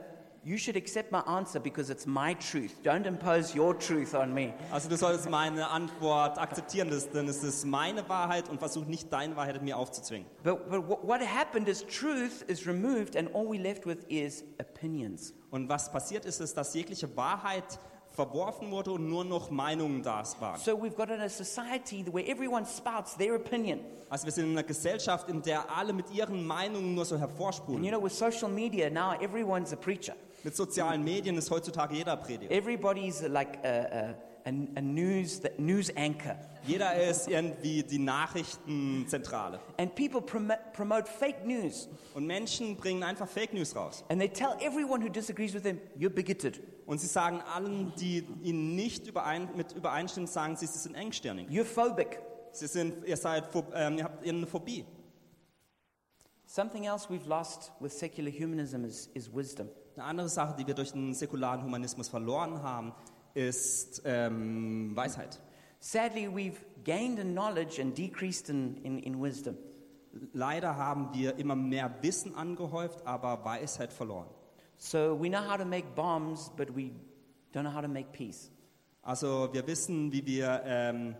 [0.46, 2.80] you should accept my answer because it's my truth.
[2.84, 4.54] Don't impose your truth on me.
[4.70, 9.34] Also du solltest meine Antwort akzeptieren, denn es ist meine Wahrheit und versuch nicht deine
[9.34, 10.24] Wahrheit mir aufzuzwingen.
[10.44, 15.34] But, but what happened is truth is removed, and all we left with is opinions.
[15.50, 17.80] Und was passiert ist, ist, dass jegliche Wahrheit
[18.10, 20.60] verworfen wurde und nur noch Meinungen da waren.
[20.60, 23.80] So we've got a society where everyone spouts their opinion.
[24.08, 27.24] Also wir sind in einer Gesellschaft, in der alle mit ihren Meinungen nur so And
[27.24, 27.82] hervorspulen.
[27.82, 30.14] you know, with social media, now everyone's a preacher.
[30.46, 32.52] Mit sozialen Medien ist heutzutage jeder Prediger.
[32.52, 36.36] Everybody's like a, a, a, news, news anchor.
[36.64, 39.58] Jeder ist irgendwie die Nachrichtenzentrale.
[39.76, 41.88] And people prom- promote fake news.
[42.14, 44.04] Und Menschen bringen einfach Fake News raus.
[44.08, 48.24] And they tell everyone who disagrees with them, you're bigoted, Und sie sagen allen, die
[48.44, 51.48] ihnen nicht überein, mit übereinstimmen, sagen sie, sie sind engstirnig.
[51.48, 52.20] you're phobic.
[52.52, 54.84] Sie sind, ihr seid, ähm, ihr habt eine Phobie.
[56.44, 59.68] Something else we've lost with secular humanism is, is wisdom.
[59.96, 62.92] Eine andere Sache, die wir durch den säkularen Humanismus verloren haben,
[63.32, 65.40] ist ähm, Weisheit.
[65.80, 69.56] Sadly, we've gained in knowledge and decreased in, in, in wisdom.
[70.34, 74.28] Leider haben wir immer mehr Wissen angehäuft, aber Weisheit verloren.
[74.76, 76.90] So we know how to make bombs, but we
[77.54, 78.50] don't know how to make peace.
[79.00, 81.16] Also wir wissen, wie wir ähm,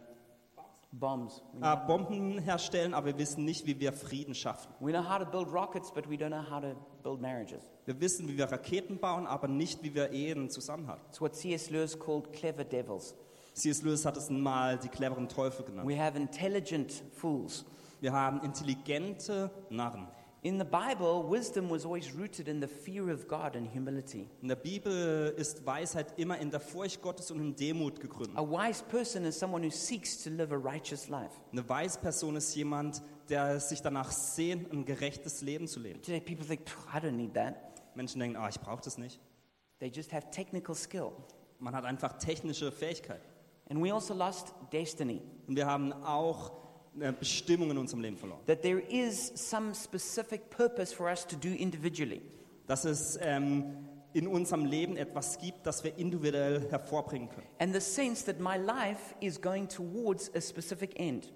[0.98, 1.42] Bombs.
[1.52, 4.72] We know, äh, Bomben herstellen, aber wir wissen nicht, wie wir Frieden schaffen.
[4.80, 7.62] we know how to build rockets, but we don't know how to build marriages.
[7.84, 11.04] Wir wissen, wie wir Raketen bauen, aber nicht, wie wir Ehen zusammenhalten.
[11.08, 11.70] It's what C.S.
[11.70, 13.14] Lewis called clever devils.
[13.54, 13.82] C.S.
[13.82, 15.88] Lewis hat es mal die cleveren Teufel genannt.
[15.88, 17.64] We have intelligent fools.
[18.00, 20.08] Wir haben intelligente Narren.
[20.46, 24.28] In the Bible, wisdom was always rooted in the fear of God and humility.
[24.42, 28.38] In der Bibel ist Weisheit immer in der Furcht Gottes und in Demut gegründet.
[28.38, 31.32] A wise person is someone who seeks to live a righteous life.
[31.50, 36.00] Eine Weisperson ist jemand, der sich danach sehnt, ein gerechtes Leben zu leben.
[36.00, 37.56] Today, people think, "Phew, I don't need that.
[37.96, 39.18] Menschen denken, ah, ich brauche das nicht.
[39.80, 41.10] They just have technical skill.
[41.58, 43.22] Man hat einfach technische Fähigkeit.
[43.68, 45.22] And we also lost destiny.
[45.48, 46.65] Und wir haben auch
[47.18, 48.40] Bestimmung in unserem Leben verloren.
[48.46, 52.22] That there is some specific purpose for us to do individually.
[52.66, 53.76] Dass es ähm,
[54.12, 57.46] in unserem Leben etwas gibt, das wir individuell hervorbringen können.
[57.58, 61.32] And the sense that my life is going towards a specific end.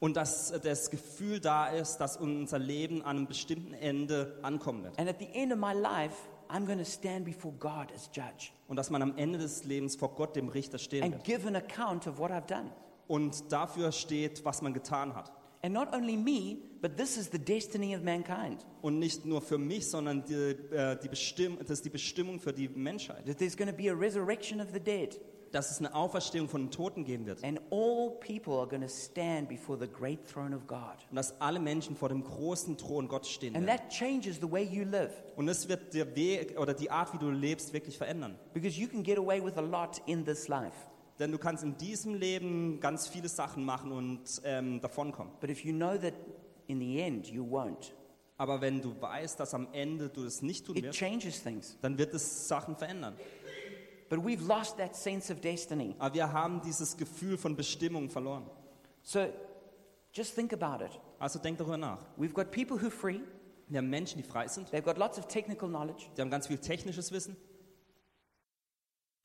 [0.00, 4.84] Und dass äh, das Gefühl da ist, dass unser Leben an einem bestimmten Ende ankommen
[4.84, 4.98] wird.
[4.98, 6.14] And at the end of my life,
[6.48, 9.96] I'm going to stand before God as judge Und dass man am Ende des Lebens
[9.96, 11.24] vor Gott, dem Richter, stehen and wird.
[11.24, 12.70] give an account of what I've done.
[13.08, 15.32] Und dafür steht, was man getan hat.
[15.60, 18.64] And not only me, but this is the destiny of mankind.
[18.80, 22.52] Und nicht nur für mich, sondern die, äh, die Bestimm das ist die Bestimmung für
[22.52, 23.26] die Menschheit.
[23.26, 25.20] That there's going to be a resurrection of the dead.
[25.50, 27.42] Dass es eine Auferstehung von den Toten geben wird.
[27.42, 30.98] And all people are going to stand before the great throne of God.
[31.10, 33.78] Und dass alle Menschen vor dem großen Thron Gottes stehen And werden.
[33.80, 35.10] that changes the way you live.
[35.34, 38.38] Und das wird der Weg oder die Art, wie du lebst, wirklich verändern.
[38.52, 40.76] Because you can get away with a lot in this life.
[41.18, 45.32] Denn du kannst in diesem Leben ganz viele Sachen machen und ähm, davonkommen.
[45.40, 46.14] But if you know that
[46.66, 47.92] in the end you won't,
[48.36, 51.76] Aber wenn du weißt, dass am Ende du das nicht tun it wirst, changes things.
[51.80, 53.16] dann wird es Sachen verändern.
[54.08, 55.94] But we've lost that sense of destiny.
[55.98, 58.46] Aber wir haben dieses Gefühl von Bestimmung verloren.
[59.02, 59.26] So
[60.12, 60.98] just think about it.
[61.18, 61.98] Also denk darüber nach.
[62.16, 63.20] We've got people who free,
[63.68, 66.46] Wir haben Menschen, die frei sind, they've got lots of technical knowledge, die haben ganz
[66.46, 67.36] viel technisches Wissen,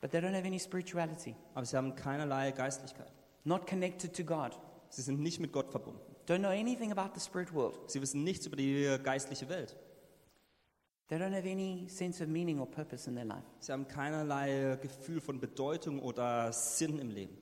[0.04, 3.10] but they don't have any spirituality, aber sie haben keinerlei Geistlichkeit.
[3.46, 4.52] not connected to God,
[4.89, 6.02] Sie sind nicht mit Gott verbunden.
[6.28, 7.80] don't know anything about the spirit world.
[7.89, 9.78] Sie wissen nichts über die geistliche Welt.
[11.08, 13.44] They don't have any sense of meaning or purpose in their life.
[13.60, 17.38] Sie haben keinerlei Gefühl von Bedeutung oder Sinn im Leben.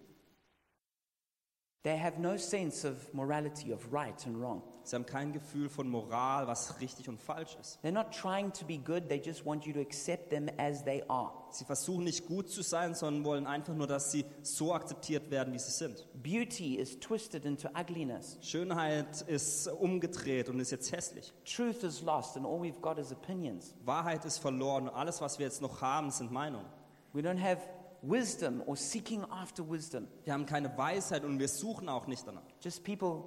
[1.84, 4.62] They have no sense of morality, of right and wrong.
[4.84, 7.80] Sie haben kein Gefühl von Moral, was richtig und falsch ist.
[7.84, 11.04] They're not trying to be good, they just want you to accept them as they
[11.08, 11.32] are.
[11.52, 15.54] Sie versuchen nicht gut zu sein, sondern wollen einfach nur, dass sie so akzeptiert werden,
[15.54, 16.08] wie sie sind.
[16.22, 18.38] Beauty is twisted into ugliness.
[18.42, 21.34] Schönheit ist umgedreht und ist jetzt hässlich.
[21.46, 23.76] Truth is lost, and all we've got is opinions.
[23.84, 26.68] Wahrheit ist verloren und alles, was wir jetzt noch haben, sind Meinungen.
[27.14, 27.62] We don't have
[28.02, 30.08] wisdom or seeking after wisdom.
[30.24, 32.44] Wir haben keine Weisheit und wir suchen auch nicht danach.
[32.62, 33.24] Just people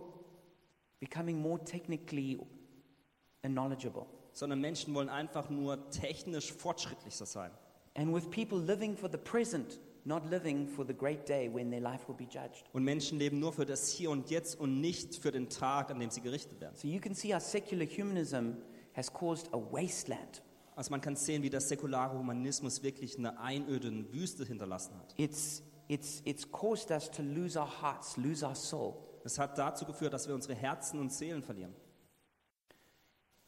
[1.05, 2.39] becoming more technically
[3.43, 4.07] and knowledgeable.
[4.33, 7.51] Sondern Menschen wollen einfach nur technisch fortschrittlicher sein.
[7.97, 11.81] And with people living for the present, not living for the great day when their
[11.81, 12.65] life will be judged.
[12.73, 16.01] Und Menschen leben nur für das Hier und Jetzt und nicht für den Tag, an
[16.01, 16.75] dem sie gerichtet werden.
[16.75, 18.57] So you can see how secular humanism
[18.97, 20.43] has caused a wasteland.
[20.75, 25.15] Also man kann sehen, wie der säkulare Humanismus wirklich eine Einöde, Wüste hinterlassen hat.
[25.17, 28.97] It's, it's, it's caused us to lose our hearts, lose our soul.
[29.25, 31.75] Es hat dazu geführt, dass wir unsere Herzen und Seelen verlieren.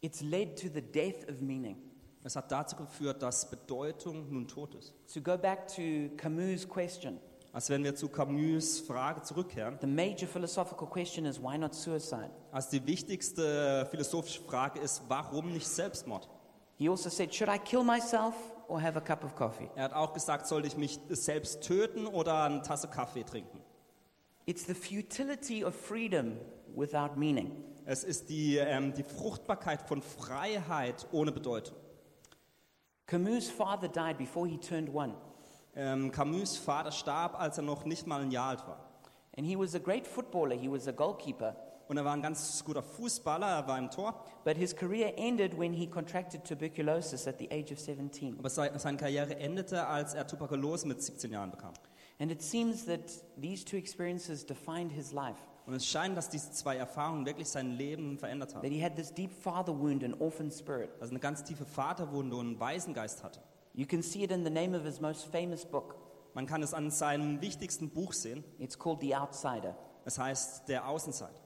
[0.00, 1.76] It's led to the death of meaning.
[2.24, 4.92] Es hat dazu geführt, dass Bedeutung nun tot ist.
[5.14, 5.82] To go back to
[6.16, 7.20] Camus' question,
[7.52, 12.30] Also wenn wir zu Camus' Frage zurückkehren, the major philosophical question is why not suicide?
[12.52, 16.28] also die wichtigste philosophische Frage ist, warum nicht Selbstmord?
[16.78, 18.34] He also said, should I kill myself
[18.68, 19.70] or have a cup of coffee?
[19.76, 23.60] Er hat auch gesagt, sollte ich mich selbst töten oder eine Tasse Kaffee trinken?
[24.48, 26.38] It's the futility of freedom
[26.76, 27.50] without meaning.
[27.84, 31.76] Es ist die, ähm, die Fruchtbarkeit von Freiheit ohne Bedeutung.
[33.06, 35.14] Camus' father died before he turned one,
[35.74, 38.80] Ähm, Camus' Vater starb, als er noch nicht mal ein Jahr alt war.
[39.36, 40.56] and he was a great footballer.
[40.56, 41.54] He was a goalkeeper,
[41.88, 45.56] Und er war ein ganz guter Fußballer, er war im Tor, but his career ended
[45.58, 48.38] when he contracted tuberculosis at the age of 17.
[48.38, 51.74] aber sei- seine Karriere endete, als er Tuberkulose mit 17 Jahren bekam.
[52.18, 53.00] And it seems that
[53.40, 55.38] these two experiences defined his life.
[55.66, 58.70] Und es scheint, dass diese zwei Erfahrungen wirklich sein Leben verändert That haben.
[58.70, 60.90] he had this deep father wound and orphan spirit.
[61.00, 63.40] Er eine ganz tiefe Vaterwunde und einen Waisengeist hatte.
[63.74, 65.96] You can see it in the name of his most famous book.
[66.34, 68.44] Man kann es an seinem wichtigsten Buch sehen.
[68.58, 69.76] It's called The Outsider.
[70.04, 71.40] Es heißt Der Außenseiter.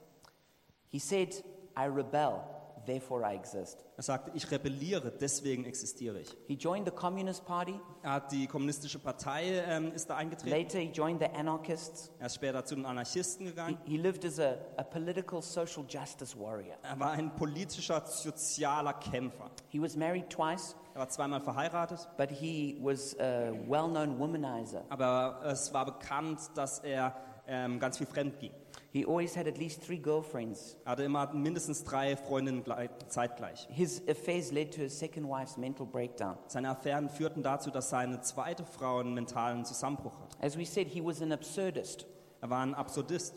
[0.89, 1.43] He said,
[1.77, 2.41] I rebel,
[2.85, 3.83] therefore I exist.
[3.97, 6.35] Er sagte, ich rebelliere, deswegen existiere ich.
[6.47, 7.79] He joined the Communist Party.
[8.03, 10.49] Er hat die kommunistische Partei ähm, ist da eingetreten.
[10.55, 12.11] Later, he joined the anarchists.
[12.19, 13.77] Er ist später zu den Anarchisten He, gegangen.
[13.85, 16.75] he lived as a, a political social justice warrior.
[16.83, 19.51] Er war ein politischer, sozialer Kämpfer.
[19.69, 24.83] He was married twice, Er war zweimal verheiratet, but he was a well known womanizer.
[24.89, 27.15] aber es war bekannt, dass er
[27.47, 28.51] ähm, ganz viel fremd ging.
[28.93, 30.75] He always had at least three girlfriends.
[30.85, 33.65] Er hatte immer mindestens drei Freundinnen glei- zeitgleich.
[33.71, 36.37] His affairs led to his second wife's mental breakdown.
[36.47, 40.37] Seine Affären führten dazu, dass seine zweite Frau einen mentalen Zusammenbruch hatte.
[40.41, 42.05] As we said, he was an absurdist.
[42.41, 43.33] Er war ein Absurdist.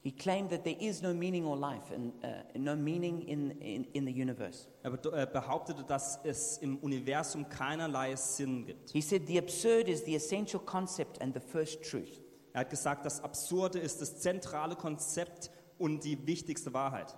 [0.00, 3.84] He claimed that there is no meaning or life and uh, no meaning in, in,
[3.92, 4.66] in the universe.
[4.82, 8.90] Er be- behauptete, dass es im Universum keinerlei Sinn gibt.
[8.92, 12.20] He said the absurd is the essential concept and the first truth.
[12.58, 17.14] Er hat gesagt, das Absurde ist das zentrale Konzept und die wichtigste Wahrheit.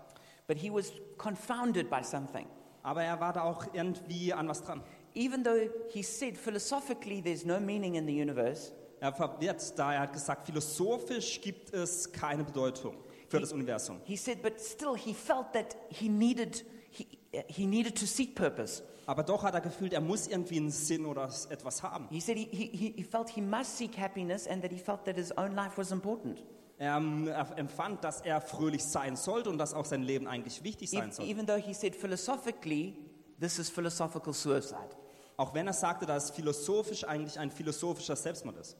[0.46, 2.46] But he was confounded by something.
[2.82, 4.82] Aber er war da auch irgendwie an was dran.
[5.14, 5.56] Even though
[5.88, 10.44] he said philosophically there's no meaning in the universe, Er verwirrt, da er hat gesagt,
[10.44, 12.98] philosophisch gibt es keine Bedeutung
[13.30, 13.98] für das Universum.
[14.04, 17.06] he said, but still he felt that he needed, he,
[17.46, 18.82] he needed to seek purpose.
[19.10, 22.06] Aber doch hat er gefühlt, er muss irgendwie einen Sinn oder etwas haben.
[22.10, 25.16] He said he, he, he felt he must seek happiness and that he felt that
[25.16, 26.44] his own life was important.
[26.78, 30.62] Er, ähm, er empfand, dass er fröhlich sein sollte und dass auch sein Leben eigentlich
[30.62, 31.28] wichtig sein sollte.
[31.28, 32.96] even though he said philosophically,
[33.40, 34.90] this is philosophical suicide.
[35.36, 38.76] Auch wenn er sagte, dass es philosophisch eigentlich ein philosophischer Selbstmord ist.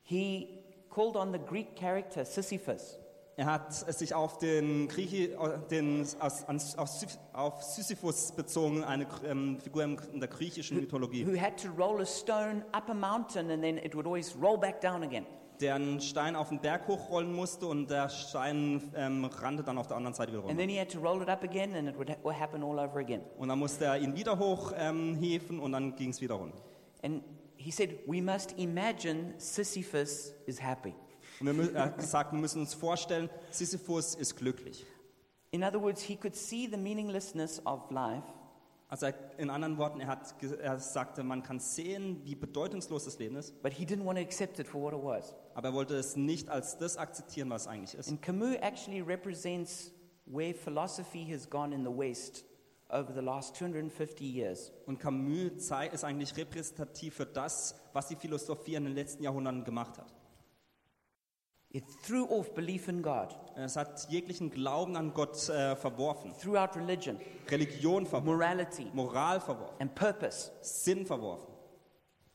[0.00, 2.96] He called on the Greek character Sisyphus.
[3.36, 5.34] Er hat es sich auf den Griechi,
[5.70, 11.26] den, aus, an, auf, Sy- auf Sisyphus bezogen, eine ähm, Figur in der griechischen Mythologie,
[11.26, 14.58] who had to roll a stone up a mountain and then it would always roll
[14.58, 15.24] back down again.
[15.60, 19.86] der einen Stein auf den Berg hochrollen musste und der Stein ähm, rannte dann auf
[19.86, 20.60] der anderen Seite wieder And runter.
[20.60, 22.78] then he had to roll it up again and it would ha- will happen all
[22.78, 23.22] over again.
[23.38, 26.58] Und dann musste er ihn wieder hochhieven ähm, und dann ging es wieder runter.
[27.02, 27.22] And
[27.56, 30.94] he said, We must imagine Sisyphus is happy.
[31.48, 34.86] Und er hat gesagt, wir müssen uns vorstellen, Sisyphus ist glücklich.
[35.50, 38.24] In other words, he could see the meaninglessness of life,
[38.88, 43.18] Also er, in anderen Worten, er, hat, er sagte, man kann sehen, wie bedeutungslos das
[43.18, 45.34] Leben ist, but he didn't want to accept it for what it was.
[45.54, 48.08] aber er wollte es nicht als das akzeptieren, was es eigentlich ist.
[48.08, 49.92] And Camus actually represents
[50.26, 52.44] where philosophy has gone in the West
[52.90, 54.72] over the last 250 years.
[54.86, 55.52] Und Camus
[55.92, 60.14] ist eigentlich repräsentativ für das, was die Philosophie in den letzten Jahrhunderten gemacht hat.
[61.72, 66.56] It threw off belief in God, Es hat jeglichen Glauben an Gott äh, verworfen, threw
[66.56, 67.18] out religion,
[67.50, 70.50] Religion verworfen, morality, Moral verworfen, and purpose.
[70.60, 71.52] Sinn verworfen.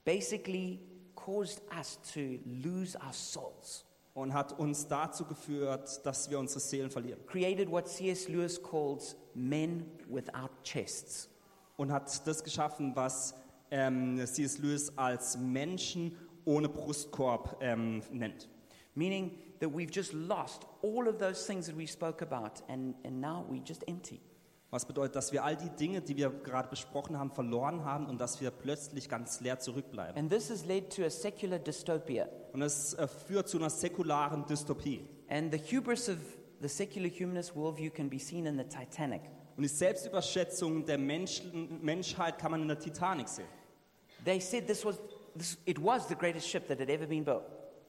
[0.08, 0.80] basically
[1.16, 3.84] caused us to lose our souls.
[4.14, 7.20] Und hat uns dazu geführt, dass wir unsere Seelen verlieren.
[7.28, 8.28] Created what C.S.
[8.30, 11.30] Lewis calls men without chests.
[11.76, 13.36] Und hat das geschaffen, was
[13.70, 14.58] ähm, C.S.
[14.58, 18.50] Lewis als Menschen ohne Brustkorb ähm, nennt.
[18.98, 23.22] Meaning that we've just lost all of those things that we spoke about, and, and
[23.22, 24.20] now we're just empty.
[24.72, 28.20] Was bedeutet, dass wir all die Dinge, die wir gerade besprochen haben, verloren haben und
[28.20, 30.18] dass wir plötzlich ganz leer zurückbleiben.
[30.18, 32.28] And this has led to a secular dystopia.
[32.54, 35.06] Und es äh, führt zu einer säkularen Dystopie.
[35.30, 36.18] And the hubris of
[36.60, 39.22] the secular humanist worldview can be seen in the Titanic.
[39.56, 43.48] Und die Selbstüberschätzung der Menschen, Menschheit kann man in der Titanic sehen.
[44.26, 45.00] They said this was,
[45.38, 47.44] this, it was the greatest ship that had ever been built.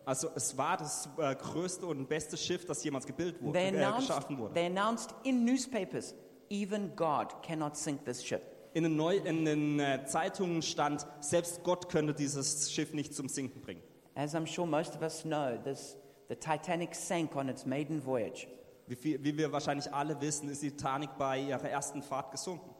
[0.08, 3.96] Also es war das äh, größte und beste Schiff, das jemals gebildet wurde, They äh,
[3.98, 4.54] geschaffen wurde.
[4.54, 6.14] they announced in newspapers,
[6.48, 8.40] even God cannot sink this ship.
[8.72, 13.28] In den, Neu in den äh, Zeitungen stand, selbst Gott könnte dieses Schiff nicht zum
[13.28, 13.82] Sinken bringen.
[14.14, 15.98] As I'm sure most of us know, this,
[16.30, 18.48] the Titanic sank on its maiden voyage.
[18.86, 22.70] Wie, viel, wie wir wahrscheinlich alle wissen, ist die Titanic bei ihrer ersten Fahrt gesunken.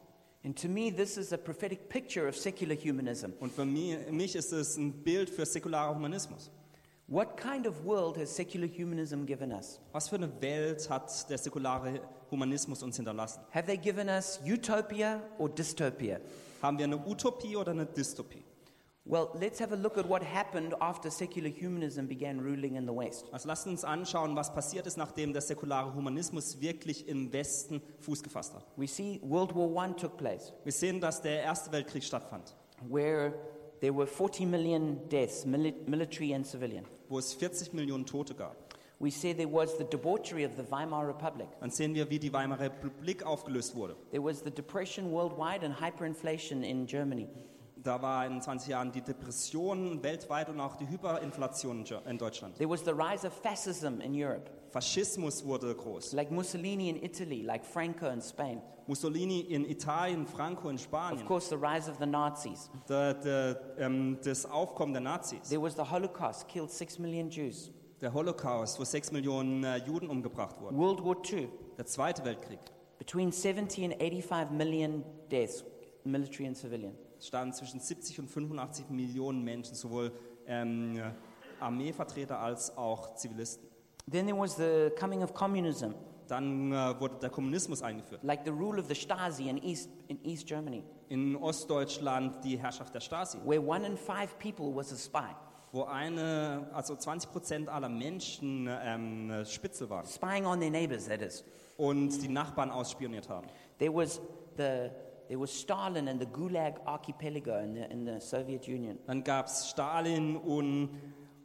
[0.47, 3.33] And to me, this is a prophetic picture of secular humanism.
[3.39, 6.51] Und für mich, mich ist es ein Bild für säkularen Humanismus.
[7.11, 9.81] What kind of world has secular humanism given us?
[9.93, 12.01] Was für eine Welt hat der säkulare
[12.31, 13.41] Humanismus uns hinterlassen?
[13.51, 16.21] Have they given us utopia or dystopia?
[16.61, 18.43] Haben wir eine Utopie oder eine Dystopie?
[19.07, 22.93] Well, let's have a look at what happened after secular humanism began ruling in the
[22.95, 23.25] West.
[23.33, 28.23] Also lasst uns anschauen, was passiert ist, nachdem der säkulare Humanismus wirklich im Westen Fuß
[28.23, 28.67] gefasst hat.
[28.77, 32.55] We see World War I took place, Wir sehen, dass der Erste Weltkrieg stattfand,
[32.87, 33.33] where
[33.81, 36.85] there were 40 million deaths, mili- military and civilian.
[37.09, 38.57] Wo es 40 Millionen Tote gab.
[39.01, 41.49] We see there was the debauchery of the Weimar Republic.
[41.61, 43.95] Dann sehen wir, wie die Weimarer Republik aufgelöst wurde.
[44.11, 47.29] There was the depression worldwide and hyperinflation in Germany.
[47.77, 52.57] Da war in 20 Jahren die Depression weltweit und auch die Hyperinflation in Deutschland.
[52.57, 56.12] There was the rise of fascism in Europe, Faschismus wurde groß.
[56.12, 58.61] like Mussolini in Italy, like Franco in Spain.
[58.87, 61.27] Mussolini in Italien, Franco in Of Spanien.
[61.27, 62.71] course, the rise of the Nazis.
[62.89, 65.49] Der, der, ähm, das Aufkommen der Nazis.
[65.49, 67.71] There was the Holocaust, killed six million Jews.
[68.01, 70.79] Der Holocaust, wo sechs Millionen äh, Juden umgebracht wurden.
[70.79, 72.61] World War II, Der Zweite Weltkrieg.
[72.99, 75.64] between 70 and 85 million deaths,
[76.05, 76.95] military and civilian.
[77.19, 80.12] Es zwischen 70 und 85 Millionen Menschen, sowohl
[80.47, 81.01] ähm,
[81.61, 83.68] Armeevertreter als auch Zivilisten.
[84.11, 85.95] Then there was the coming of communism,
[86.29, 88.23] Dann äh, wurde der Kommunismus eingeführt.
[88.23, 92.95] like the rule of the Stasi in East, in East Germany, In Ostdeutschland die Herrschaft
[92.95, 95.35] der Stasi, where one in five people was a spy,
[95.73, 101.07] wo eine, also 20 Prozent aller Menschen ähm, äh, Spitzel waren spying on their neighbors,
[101.09, 101.45] that is.
[101.77, 103.47] und die Nachbarn ausspioniert haben.
[103.79, 104.21] There was,
[104.57, 104.91] the,
[105.29, 108.99] there was Stalin and the Gulag archipelago in the, in the Soviet Union.
[109.07, 110.91] Dann gab es Stalin und,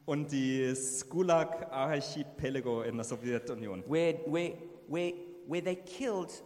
[0.05, 4.53] und das Gulag-Archipelago in der Sowjetunion, where, where,
[4.87, 5.13] where,
[5.47, 6.43] where they killed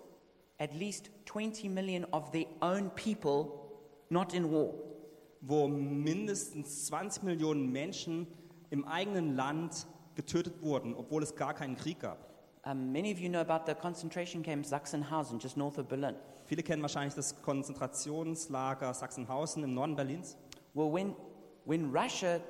[0.59, 3.51] at least 20 million of their own people,
[4.09, 4.73] not in war.
[5.41, 8.27] wo mindestens 20 Millionen Menschen
[8.69, 12.25] im eigenen Land getötet wurden, obwohl es gar keinen Krieg gab.
[12.65, 16.15] Um, many of you know about the concentration camp Sachsenhausen, just north of Berlin.
[16.45, 20.37] Viele kennen wahrscheinlich das Konzentrationslager Sachsenhausen im Norden Berlins.
[20.73, 21.15] Well, when,
[21.65, 22.41] when Russia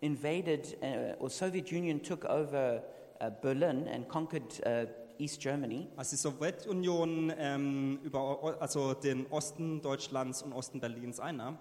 [0.00, 2.82] invaded, uh, or Soviet Union took over
[3.20, 4.86] uh, Berlin and conquered uh,
[5.18, 11.58] East Germany, Als die Sowjetunion ähm, über, also den Osten Deutschlands und Osten Berlins einnahm,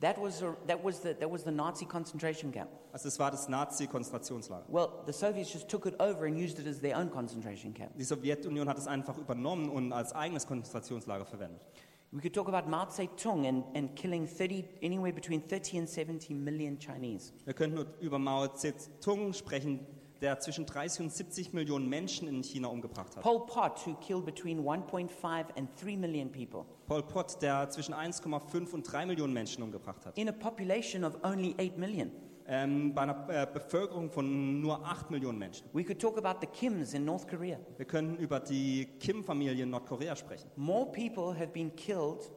[0.00, 2.70] that was, a, that, was the, that was the Nazi concentration camp.
[2.92, 4.64] also es war das Nazi-Konzentrationslager.
[4.68, 7.96] Well, the Soviets just took it over and used it as their own concentration camp.
[7.96, 11.66] Die Sowjetunion hat es einfach übernommen und als eigenes Konzentrationslager verwendet.
[12.12, 16.34] We could talk about Mao Zedong and, and killing 30, anywhere between 30 and 70
[16.34, 17.32] million Chinese.
[17.44, 19.86] Wir könnten über Mao Zedong sprechen,
[20.20, 23.22] der zwischen 30 und 70 Millionen Menschen in China umgebracht hat.
[23.22, 28.72] Pol Pot, who killed between 1.5 and 3 million people Pol Pot, der zwischen 1,5
[28.72, 30.18] und 3 Millionen Menschen umgebracht hat.
[30.18, 32.10] in a population of only 8 million.
[32.52, 35.68] Ähm, bei einer äh, Bevölkerung von nur 8 Millionen Menschen.
[35.72, 37.58] We could talk about the Kims in North Korea.
[37.76, 40.50] Wir können über die Kim-Familie in Nordkorea sprechen.
[40.56, 42.28] More people have been killed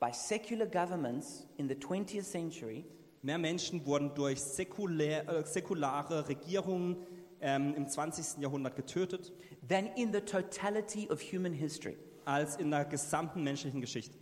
[0.00, 2.86] by secular governments in the 20th century
[3.20, 6.96] Mehr Menschen wurden durch säkulär, äh, säkulare Regierungen
[7.42, 8.40] ähm, im 20.
[8.40, 9.34] Jahrhundert getötet
[9.68, 11.98] than in the totality of human history.
[12.24, 14.16] als in der gesamten menschlichen Geschichte.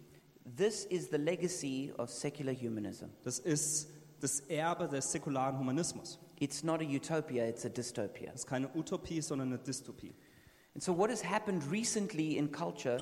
[0.57, 3.07] This is the legacy of secular humanism.
[3.23, 3.91] Das ist
[4.21, 6.19] das Erbe des säkularen Humanismus.
[6.39, 8.31] It's not a utopia, it's a dystopia.
[8.33, 10.15] Das ist keine Utopie, sondern eine Dystopie.
[10.75, 13.01] And so, what has happened recently in culture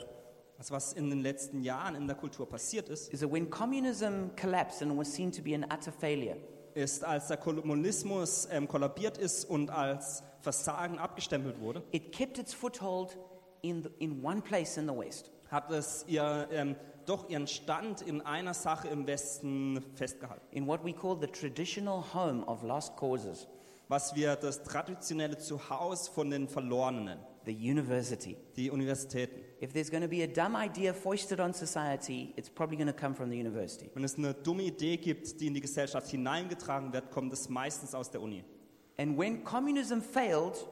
[0.59, 4.31] Also was in den letzten Jahren in der Kultur passiert ist, is that when communism
[4.37, 6.37] collapsed and was seen to be an utter failure,
[6.75, 12.55] ist, als der Kommunismus ähm, kollabiert ist und als Versagen abgestempelt wurde, it kept its
[12.55, 13.19] foothold
[13.63, 15.31] in, the, in one place in the West.
[15.51, 16.77] hat es ihr, ähm,
[17.07, 20.45] doch ihren Stand in einer Sache im Westen festgehalten.
[20.51, 23.47] in what we call the traditional home of lost causes,
[23.89, 28.37] Was wir das traditionelle Zuhause von den Verlorenen the university.
[28.57, 29.41] die Universitäten.
[29.63, 32.95] If there's going to be a dumb idea foisted on society, it's probably going to
[32.99, 33.91] come from the university.
[33.95, 37.95] Wenn es eine dumme Idee gibt, die in die Gesellschaft hineingetragen wird, kommt es meistens
[37.95, 38.43] aus der Uni.
[38.97, 40.67] And when communism failed,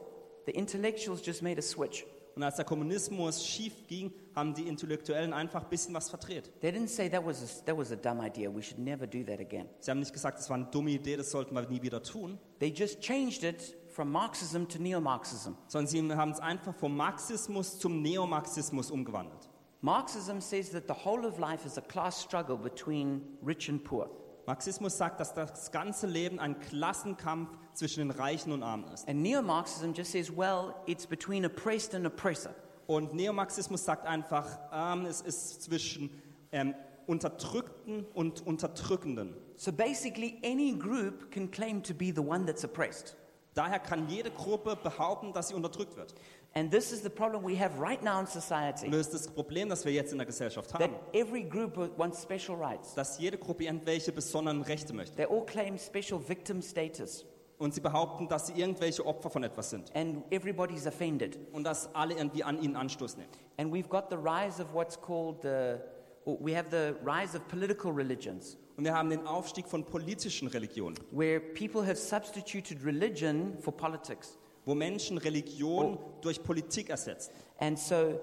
[0.47, 2.05] the intellectuals just made a switch.
[2.35, 6.51] Und als der Kommunismus schief ging, haben die Intellektuellen einfach ein bisschen was verdreht.
[6.61, 8.49] They didn't say that was a, that was a dumb idea.
[8.53, 9.67] We should never do that again.
[9.79, 12.39] Sie haben nicht gesagt, das war eine dumme Idee, das sollten wir nie wieder tun,
[12.59, 15.51] They just changed it from Marxism to neo-Marxism.
[15.67, 19.49] sondern sie haben es einfach vom Marxismus zum Neomarxismus umgewandelt.
[19.81, 24.09] Marxism says that the whole of life is a class struggle between rich and poor.
[24.45, 29.07] Marxismus sagt, dass das ganze Leben ein Klassenkampf zwischen den Reichen und Armen ist.
[29.07, 32.53] And neo-Marxism just says, well, it's between oppressed and oppressor.
[32.87, 36.09] Und Neomarxismus sagt einfach, ähm, es ist zwischen
[36.51, 36.75] ähm,
[37.07, 39.35] Unterdrückten und Unterdrückenden.
[39.55, 43.15] So basically, any group can claim to be the one that's oppressed.
[43.53, 46.13] Daher kann jede Gruppe behaupten, dass sie unterdrückt wird.
[46.55, 48.85] And this is the problem we have right now in society.
[48.85, 50.95] Und das ist das Problem, das wir jetzt in der Gesellschaft That haben.
[51.11, 52.93] every group wants special rights.
[52.93, 55.15] Dass jede Gruppe irgendwelche besonderen Rechte möchte.
[55.15, 57.25] They all claim special victim status.
[57.57, 59.95] Und sie behaupten, dass sie irgendwelche Opfer von etwas sind.
[59.95, 61.39] And everybody's offended.
[61.53, 63.29] Und dass alle irgendwie an ihnen Anstoß nehmen.
[63.57, 65.77] And we've got the rise of what's called the,
[66.25, 70.97] we have the rise of political religions, Und wir haben den Aufstieg von politischen Religionen,
[71.11, 74.37] where people have substituted religion for politics.
[74.65, 77.33] Wo Menschen Religion durch Politik ersetzen.
[77.59, 78.19] And so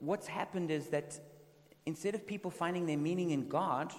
[0.00, 1.20] what's happened is that
[1.84, 3.92] instead of people finding their meaning in God,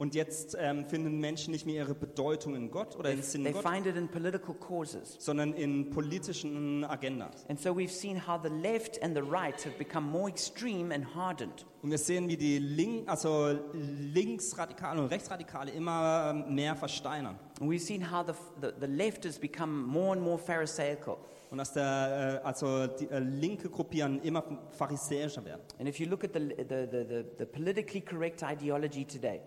[0.00, 3.52] Und jetzt ähm, finden Menschen nicht mehr ihre Bedeutung in Gott oder in Sinn they
[3.52, 5.16] Gott, find it in political causes.
[5.18, 7.44] sondern in politischen Agendas.
[7.48, 11.04] And so we've seen how the left and the right have become more extreme and
[11.16, 11.66] hardened.
[11.82, 17.36] Und wir sehen, wie die Link, also Linksradikale und Rechtsradikale immer mehr versteinern.
[17.60, 21.16] And we've seen how the, the, the left has become more and more Pharisaical.
[21.50, 25.62] Und dass der, äh, also die äh, linke Gruppieren immer pharisäischer werden.
[25.80, 29.40] And if you look at the, the, the, the, the politically correct ideology today,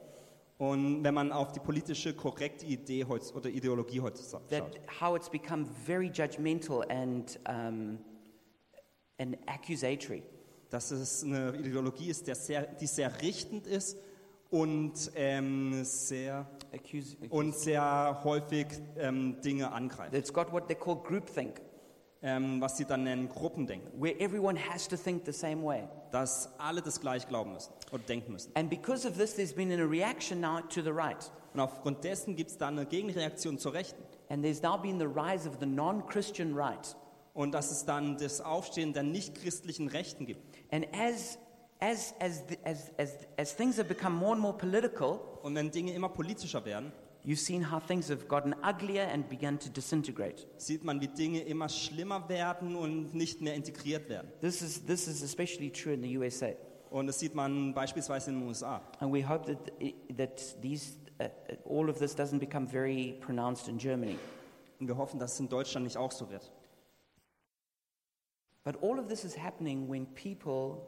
[0.62, 5.02] Und wenn man auf die politische korrekte Idee heutz, oder Ideologie heute sa- that schaut,
[5.02, 7.98] how it's become very judgmental and, um,
[9.18, 10.22] and accusatory.
[10.70, 13.98] dass es eine Ideologie ist, der sehr, die sehr richtend ist
[14.52, 20.14] und, ähm, sehr, Accuse, und sehr häufig ähm, Dinge angreift.
[20.14, 21.60] it's got what they call groupthink,
[22.24, 24.00] Ähm, was sie dann nennen Gruppendenken.
[24.00, 25.88] where everyone has to think the same way.
[26.12, 28.52] Dass alle das gleich glauben müssen oder denken müssen.
[28.56, 31.32] And because of this, there's been a reaction now to the right.
[31.54, 34.04] Und aufgrund dessen gibt es dann eine Gegenreaktion zur Rechten.
[34.30, 36.96] And there's now been the rise of the non Christian right.
[37.34, 40.42] Und dass es dann das Aufstehen der nichtchristlichen Rechten gibt.
[40.72, 41.40] And as,
[41.80, 45.94] as, as, as, as, as things have become more and more political, Und wenn Dinge
[45.94, 46.92] immer politischer werden,
[47.24, 50.46] you've seen how things have gotten uglier and begun to disintegrate.
[50.58, 54.32] sieht man, wie Dinge immer schlimmer werden und nicht mehr integriert werden.
[54.42, 56.54] This is, this is especially true in the USA.
[56.90, 58.82] Und das sieht man beispielsweise in den USA.
[59.00, 59.72] And we hope that,
[60.18, 61.30] that these, uh,
[61.66, 64.18] all of this doesn't become very pronounced in Germany.
[64.80, 66.52] Und wir hoffen, dass es in Deutschland nicht auch so wird.
[68.64, 70.88] But all of this is happening when people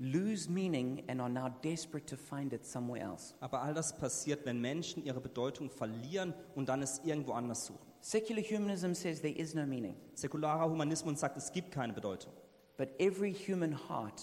[0.00, 3.34] lose meaning and are now desperate to find it somewhere else.
[3.40, 7.86] Aber all das passiert, wenn Menschen ihre Bedeutung verlieren und dann es irgendwo anders suchen.
[8.00, 12.32] Secular humanism says there is no meaning, Säkularer Humanismus sagt, es gibt keine Bedeutung.
[12.78, 14.22] but every human heart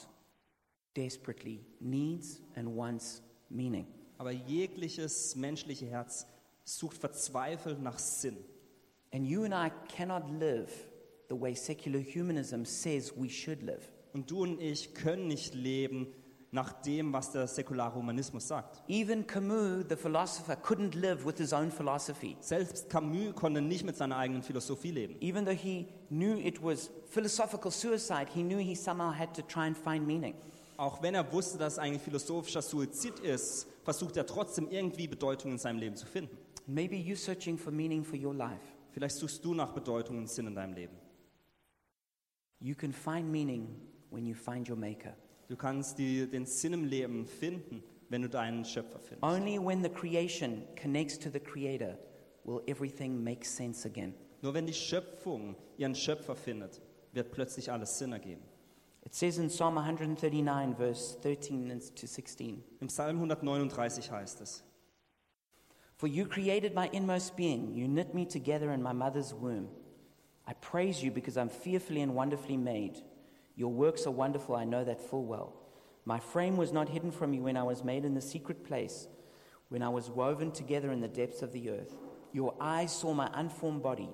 [0.95, 3.21] desperately needs and wants
[3.51, 3.86] meaning.
[4.17, 6.25] Aber jegliches menschliche Herz
[6.63, 8.38] sucht verzweifelt nach Sinn.
[9.13, 10.71] And you and I cannot live
[11.30, 13.84] the way secular humanism says we should live.
[14.18, 16.07] Und du und ich können nicht leben
[16.49, 18.82] nach dem, was der säkulare Humanismus sagt.
[18.89, 22.36] Even Camus, the philosopher, couldn't live with his own philosophy.
[22.39, 25.18] Selbst Camus konnte nicht mit seiner eigenen Philosophie leben.
[25.22, 29.68] Even though he knew it was philosophical suicide, he knew he somehow had to try
[29.68, 30.34] and find meaning.
[30.78, 35.51] Auch wenn er wusste, dass es eigentlich philosophischer Suizid ist, versucht er trotzdem irgendwie Bedeutung
[35.51, 36.36] in seinem Leben zu finden.
[36.65, 38.65] Maybe you're searching for meaning for your life.
[38.93, 40.97] Vielleicht suchst du nach Bedeutung und Sinn in deinem Leben.
[42.59, 43.68] You can find meaning
[44.09, 45.15] when you find your maker.
[45.47, 49.23] Du kannst die, den Sinn im Leben finden, wenn du deinen Schöpfer findest.
[49.23, 51.97] Only when the creation connects to the creator
[52.43, 54.13] will everything make sense again.
[54.41, 56.81] Nur wenn die Schöpfung ihren Schöpfer findet,
[57.13, 58.43] wird plötzlich alles Sinn ergeben.
[59.05, 64.63] It says in Psalm 139, verse 13 and to 16 Im Psalm 139 heißt es,
[65.95, 69.69] For you created my inmost being, you knit me together in my mother's womb.
[70.45, 73.01] I praise you because I'm fearfully and wonderfully made.
[73.57, 75.53] Your works are wonderful, I know that full well.
[76.05, 79.07] My frame was not hidden from you when I was made in the secret place,
[79.69, 81.97] when I was woven together in the depths of the earth.
[82.31, 84.09] Your eyes saw my unformed body.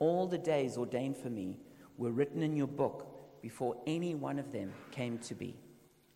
[0.00, 1.60] All the days ordained for me
[1.96, 3.06] were written in your book
[3.40, 5.54] before any one of them came to be.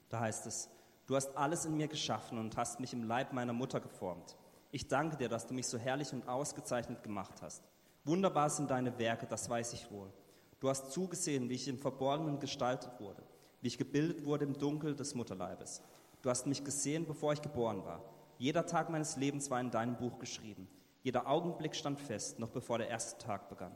[0.08, 0.68] da heißt es,
[1.06, 4.36] du hast alles in mir geschaffen und hast mich im Leib meiner Mutter geformt.
[4.70, 7.62] Ich danke dir, dass du mich so herrlich und ausgezeichnet gemacht hast.
[8.04, 10.12] Wunderbar sind deine Werke, das weiß ich wohl.
[10.60, 13.22] Du hast zugesehen, wie ich im Verborgenen gestaltet wurde,
[13.60, 15.82] wie ich gebildet wurde im Dunkel des Mutterleibes.
[16.22, 18.02] Du hast mich gesehen, bevor ich geboren war.
[18.38, 20.68] Jeder Tag meines Lebens war in deinem Buch geschrieben.
[21.02, 23.72] Jeder Augenblick stand fest, noch bevor der erste Tag begann.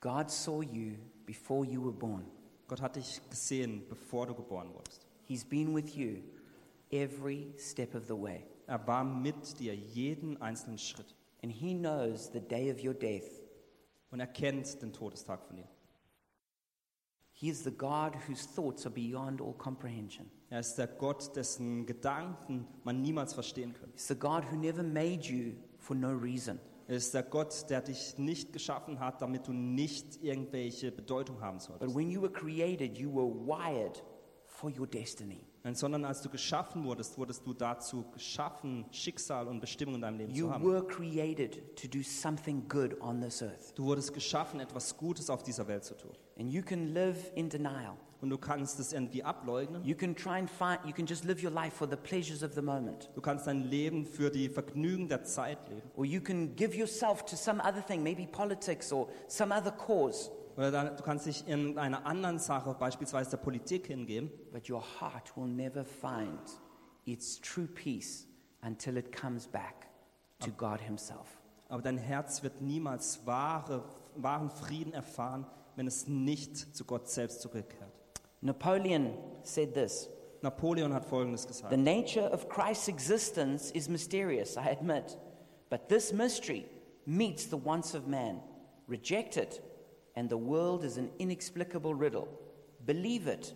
[0.00, 2.24] God saw you before you were born.
[2.68, 5.06] Gott hat dich gesehen, bevor du geboren wurdest.
[5.26, 6.22] He's been with you
[6.90, 8.44] every step of the way.
[8.66, 13.47] Er war mit dir jeden einzelnen Schritt And He knows the day of your death.
[14.10, 15.68] Und er kennt den Todestag von dir.
[17.32, 20.28] He is the God whose thoughts are beyond all comprehension.
[20.50, 23.92] Er ist der Gott, dessen Gedanken man niemals verstehen könnte.
[23.94, 26.58] He's the God who never made you for no reason.
[26.88, 31.58] Er ist der Gott, der dich nicht geschaffen hat, damit du nicht irgendwelche Bedeutung haben
[31.58, 31.94] But solltest.
[31.94, 34.02] when you were created, you were wired
[34.46, 35.46] for your destiny.
[35.68, 40.16] Nein, Sondern als du geschaffen wurdest, wurdest du dazu geschaffen, Schicksal und Bestimmung in deinem
[40.16, 40.64] Leben You zu haben.
[40.64, 43.74] were created to do something good on this earth.
[43.76, 46.12] Du wurdest geschaffen, etwas Gutes auf dieser Welt zu tun.
[46.38, 47.98] And you can live in denial.
[48.22, 49.84] Und du kannst es irgendwie ableugnen.
[49.84, 52.54] You can try and find, you can just live your life for the pleasures of
[52.54, 53.10] the moment.
[53.14, 55.82] Du kannst dein Leben für die Vergnügen der Zeit leben.
[55.96, 60.30] Or you can give yourself to some other thing, maybe politics or some other cause.
[60.58, 64.28] Oder dann, du kannst dich in einer anderen Sache, beispielsweise der Politik, hingeben.
[64.50, 66.40] But your heart will never find
[67.06, 68.26] its true peace
[68.62, 69.86] until it comes back
[70.40, 71.38] to God Himself.
[71.68, 73.84] Aber dein Herz wird niemals wahre,
[74.16, 75.46] wahren Frieden erfahren,
[75.76, 77.92] wenn es nicht zu Gott selbst zurückkehrt.
[78.40, 79.12] Napoleon
[79.44, 80.10] said this
[80.42, 81.76] Napoleon hat Folgendes The gesagt.
[81.76, 85.16] nature of Christ's existence is mysterious, I admit.
[85.70, 86.66] But this mystery
[87.06, 88.40] meets the wants of man.
[88.88, 89.62] Reject it,
[90.18, 92.26] and the world is an inexplicable riddle.
[92.84, 93.54] Believe it,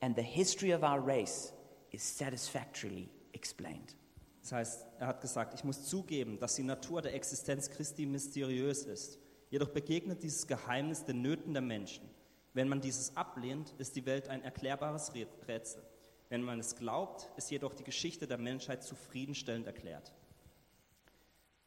[0.00, 1.52] and the history of our race
[1.92, 3.94] is satisfactorily explained.
[4.40, 8.84] Das heißt, er hat gesagt, ich muss zugeben, dass die Natur der Existenz Christi mysteriös
[8.86, 9.18] ist.
[9.50, 12.08] Jedoch begegnet dieses Geheimnis den Nöten der Menschen.
[12.54, 15.82] Wenn man dieses ablehnt, ist die Welt ein erklärbares Rä- Rätsel.
[16.30, 20.14] Wenn man es glaubt, ist jedoch die Geschichte der Menschheit zufriedenstellend erklärt.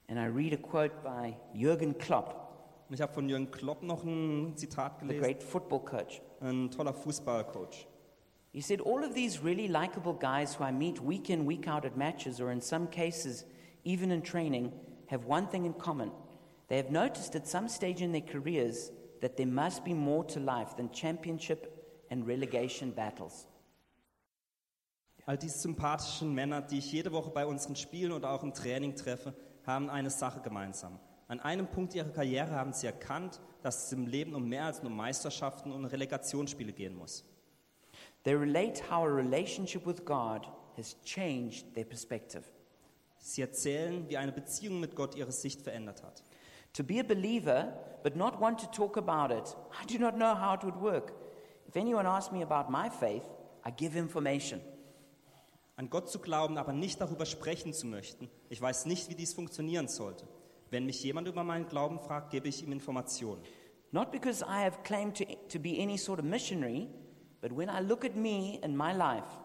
[0.07, 2.42] And I read a quote by Jürgen Klopp,
[2.93, 6.21] Und ich habe von Jürgen Klopp noch ein Zitat the gelesen, great football coach.
[6.41, 7.87] ein toller Fußballcoach.
[8.51, 11.85] He said, All of these really likable guys who I meet week in, week out
[11.85, 13.45] at matches, or in some cases,
[13.83, 14.71] even in training,
[15.07, 16.11] have one thing in common.
[16.67, 18.91] They have noticed at some stage in their careers
[19.21, 21.73] that there must be more to life than championship
[22.11, 23.47] and relegation battles.
[25.25, 28.95] All diese sympathischen Männer, die ich jede Woche bei unseren Spielen oder auch im Training
[28.95, 29.33] treffe,
[29.65, 30.99] haben eine Sache gemeinsam.
[31.27, 34.83] An einem Punkt ihrer Karriere haben sie erkannt, dass es im Leben um mehr als
[34.83, 37.23] nur Meisterschaften und Relegationsspiele gehen muss.
[38.23, 40.47] They relate how a relationship with God
[40.77, 42.43] has changed their perspective.
[43.17, 46.23] Sie erzählen, wie eine Beziehung mit Gott ihre Sicht verändert hat.
[46.73, 50.35] To be a believer, but not want to talk about it, I do not know
[50.35, 51.13] how it would work.
[51.67, 53.23] If anyone asks me about my faith,
[53.65, 54.59] I give information.
[55.75, 58.29] An Gott zu glauben, aber nicht darüber sprechen zu möchten.
[58.49, 60.27] Ich weiß nicht, wie dies funktionieren sollte.
[60.73, 63.43] Wenn mich jemand über meinen Glauben fragt, gebe ich ihm Informationen.
[63.91, 66.87] Not because I have claimed to, to be any sort of missionary,
[67.41, 69.37] but when I look at me and my life,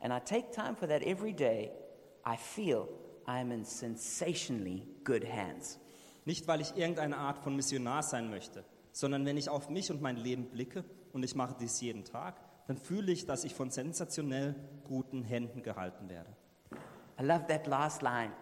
[0.00, 1.70] and I take time for that every day,
[2.26, 2.88] I feel
[3.24, 5.78] I am in sensationally good hands.
[6.24, 10.02] Nicht, weil ich irgendeine Art von Missionar sein möchte, sondern wenn ich auf mich und
[10.02, 13.70] mein Leben blicke, und ich mache dies jeden Tag, dann fühle ich, dass ich von
[13.70, 16.30] sensationell guten Händen gehalten werde.
[17.20, 18.32] I love that last line.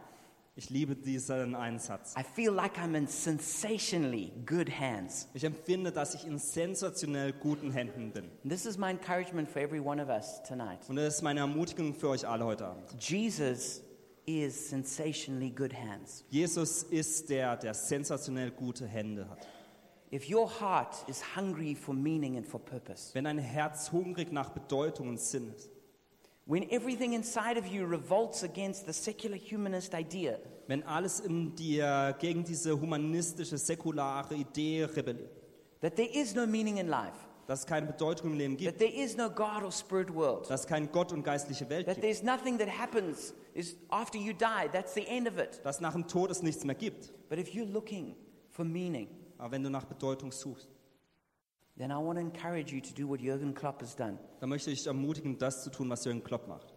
[0.55, 2.15] Ich liebe diesen Einsatz.
[2.19, 5.27] I feel like I'm in sensationally good hands.
[5.33, 8.31] Ich empfinde, dass ich in sensationell guten Händen bin.
[8.47, 10.81] This is my encouragement for every one of us tonight.
[10.89, 12.85] Und das ist meine Ermutigung für euch alle heute Abend.
[12.99, 13.81] Jesus
[14.27, 16.23] is sensationally good hands.
[16.29, 19.49] Jesus ist der, der sensationell gute Hände hat.
[20.13, 24.51] If your heart is hungry for meaning and for purpose, Wenn dein Herz hungrig nach
[24.51, 25.71] Bedeutung und Sinn ist,
[26.47, 32.15] when everything inside of you revolts against the secular humanist idea, wenn alles in dir
[32.19, 35.31] gegen diese humanistische, säkulare Idee rebelliert,
[35.81, 37.17] that there is no meaning in life,
[37.47, 40.49] dass es keine Bedeutung im Leben that gibt, there is no God or spirit world,
[40.51, 44.19] dass es keinen Gott und geistliche Welt that gibt, there's nothing that happens is after
[44.19, 45.61] you die, that's the end of it.
[45.65, 47.13] dass nach dem Tod es nichts mehr gibt.
[47.29, 48.17] But if you're looking
[48.51, 50.69] for meaning, Aber wenn du nach Bedeutung suchst,
[51.77, 54.19] then I want to encourage you to do what Jürgen Klopp has done.
[54.41, 56.75] dann möchte ich ermutigen, das zu tun, was Jürgen Klopp macht.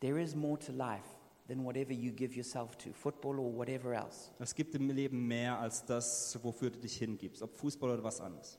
[0.00, 1.08] There is more to life
[1.48, 4.30] than whatever you give yourself to, football or whatever else.
[4.38, 8.20] Es gibt im Leben mehr als das, wofür du dich hingibst, ob Fußball oder was
[8.20, 8.58] anderes.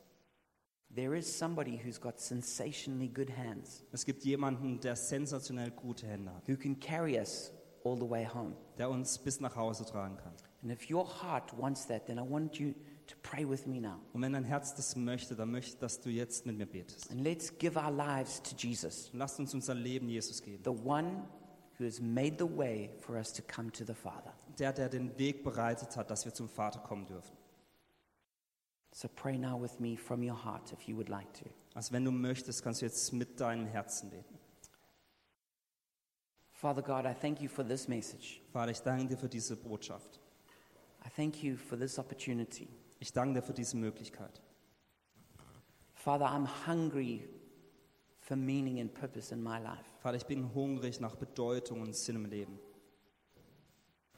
[0.96, 6.34] There is somebody who's got sensationally good hands Es gibt jemanden, der sensationell gute Hände
[6.34, 7.52] hat, who can carry us
[7.84, 8.56] all the way home.
[8.80, 10.34] der uns bis nach Hause tragen kann.
[10.64, 12.74] And if your heart wants that, then I want you
[13.10, 14.00] to pray with me now.
[14.14, 17.12] Und wenn dein Herz das möchte, dann möchte dass du jetzt mit mir betest.
[17.12, 20.64] And let's give our lives to Jesus, lasst uns unser Leben Jesus geben.
[20.64, 21.28] the one
[21.78, 24.34] who has made the way for us to come to the Father.
[24.58, 27.38] Der, der den Weg bereitet hat, dass wir zum Vater kommen dürfen.
[28.92, 31.46] So pray now with me from your heart if you would like to.
[31.74, 34.38] Also wenn du möchtest, kannst du jetzt mit deinem Herzen beten.
[36.52, 38.42] Father God, I thank you for this message.
[38.52, 40.20] Vater, ich danke dir für diese Botschaft.
[41.06, 42.68] I thank you for this opportunity.
[43.00, 44.42] Ich danke dir für diese Möglichkeit.
[45.94, 47.28] Father, I'm hungry
[48.20, 49.84] for meaning and purpose in my life.
[50.02, 52.60] Vater, ich bin hungrig nach Bedeutung und Sinn im Leben.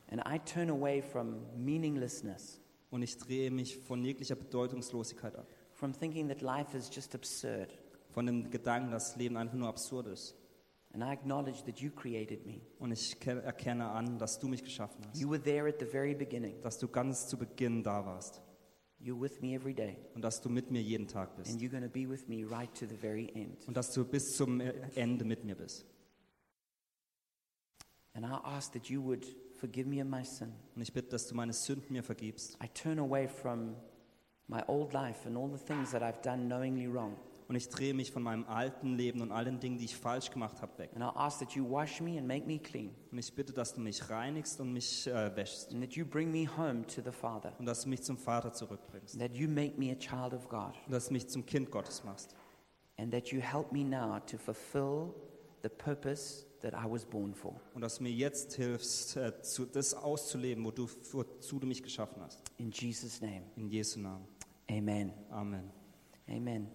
[0.09, 2.59] And I turn away from meaninglessness,
[2.89, 5.47] Und ich drehe mich von jeglicher Bedeutungslosigkeit ab.
[5.73, 7.73] from thinking that life is just absurd.
[8.09, 10.35] Von dem Gedanken, dass das Leben einfach nur absurd ist.
[10.93, 12.59] And I acknowledge that you created me.
[12.77, 15.17] Und ich ke- erkenne an, dass du mich geschaffen hast.
[15.19, 16.59] You were there at the very beginning.
[16.61, 18.41] Dass du ganz zu Beginn da warst.
[19.03, 21.59] Und dass du mit mir jeden Tag And bist.
[21.59, 23.67] you're going to be with me right to the very end.
[23.67, 24.61] Und dass du bis zum
[24.95, 25.85] Ende mit mir bist.
[28.13, 29.25] And I ask that you would
[29.59, 30.51] forgive me of my sin.
[30.75, 32.57] Und ich bitte, dass du meine Sünden mir vergibst.
[32.63, 33.75] I turn away from
[34.47, 37.15] my old life and all the things that I've done knowingly wrong.
[37.51, 40.31] Und ich drehe mich von meinem alten Leben und all den Dingen, die ich falsch
[40.31, 40.91] gemacht habe, weg.
[40.95, 42.95] And I ask that you wash me and make me clean.
[43.11, 45.73] Und ich bitte, dass du mich reinigst und mich äh, wäschst.
[45.73, 47.53] And that you bring me home to the Father.
[47.59, 49.19] Und dass du mich zum Vater zurückbringst.
[49.19, 50.75] That you make me a child of God.
[50.85, 52.37] Und dass du mich zum Kind Gottes machst.
[52.95, 55.13] And that you help me now to fulfill
[55.61, 57.59] the purpose that I was born for.
[57.73, 61.83] Und dass du mir jetzt hilfst, äh, zu, das auszuleben, wo du, wozu du mich
[61.83, 62.41] geschaffen hast.
[62.59, 64.25] In Jesus' name, In Jesu Namen.
[64.69, 65.11] amen.
[65.29, 65.69] Amen.
[66.29, 66.71] Amen.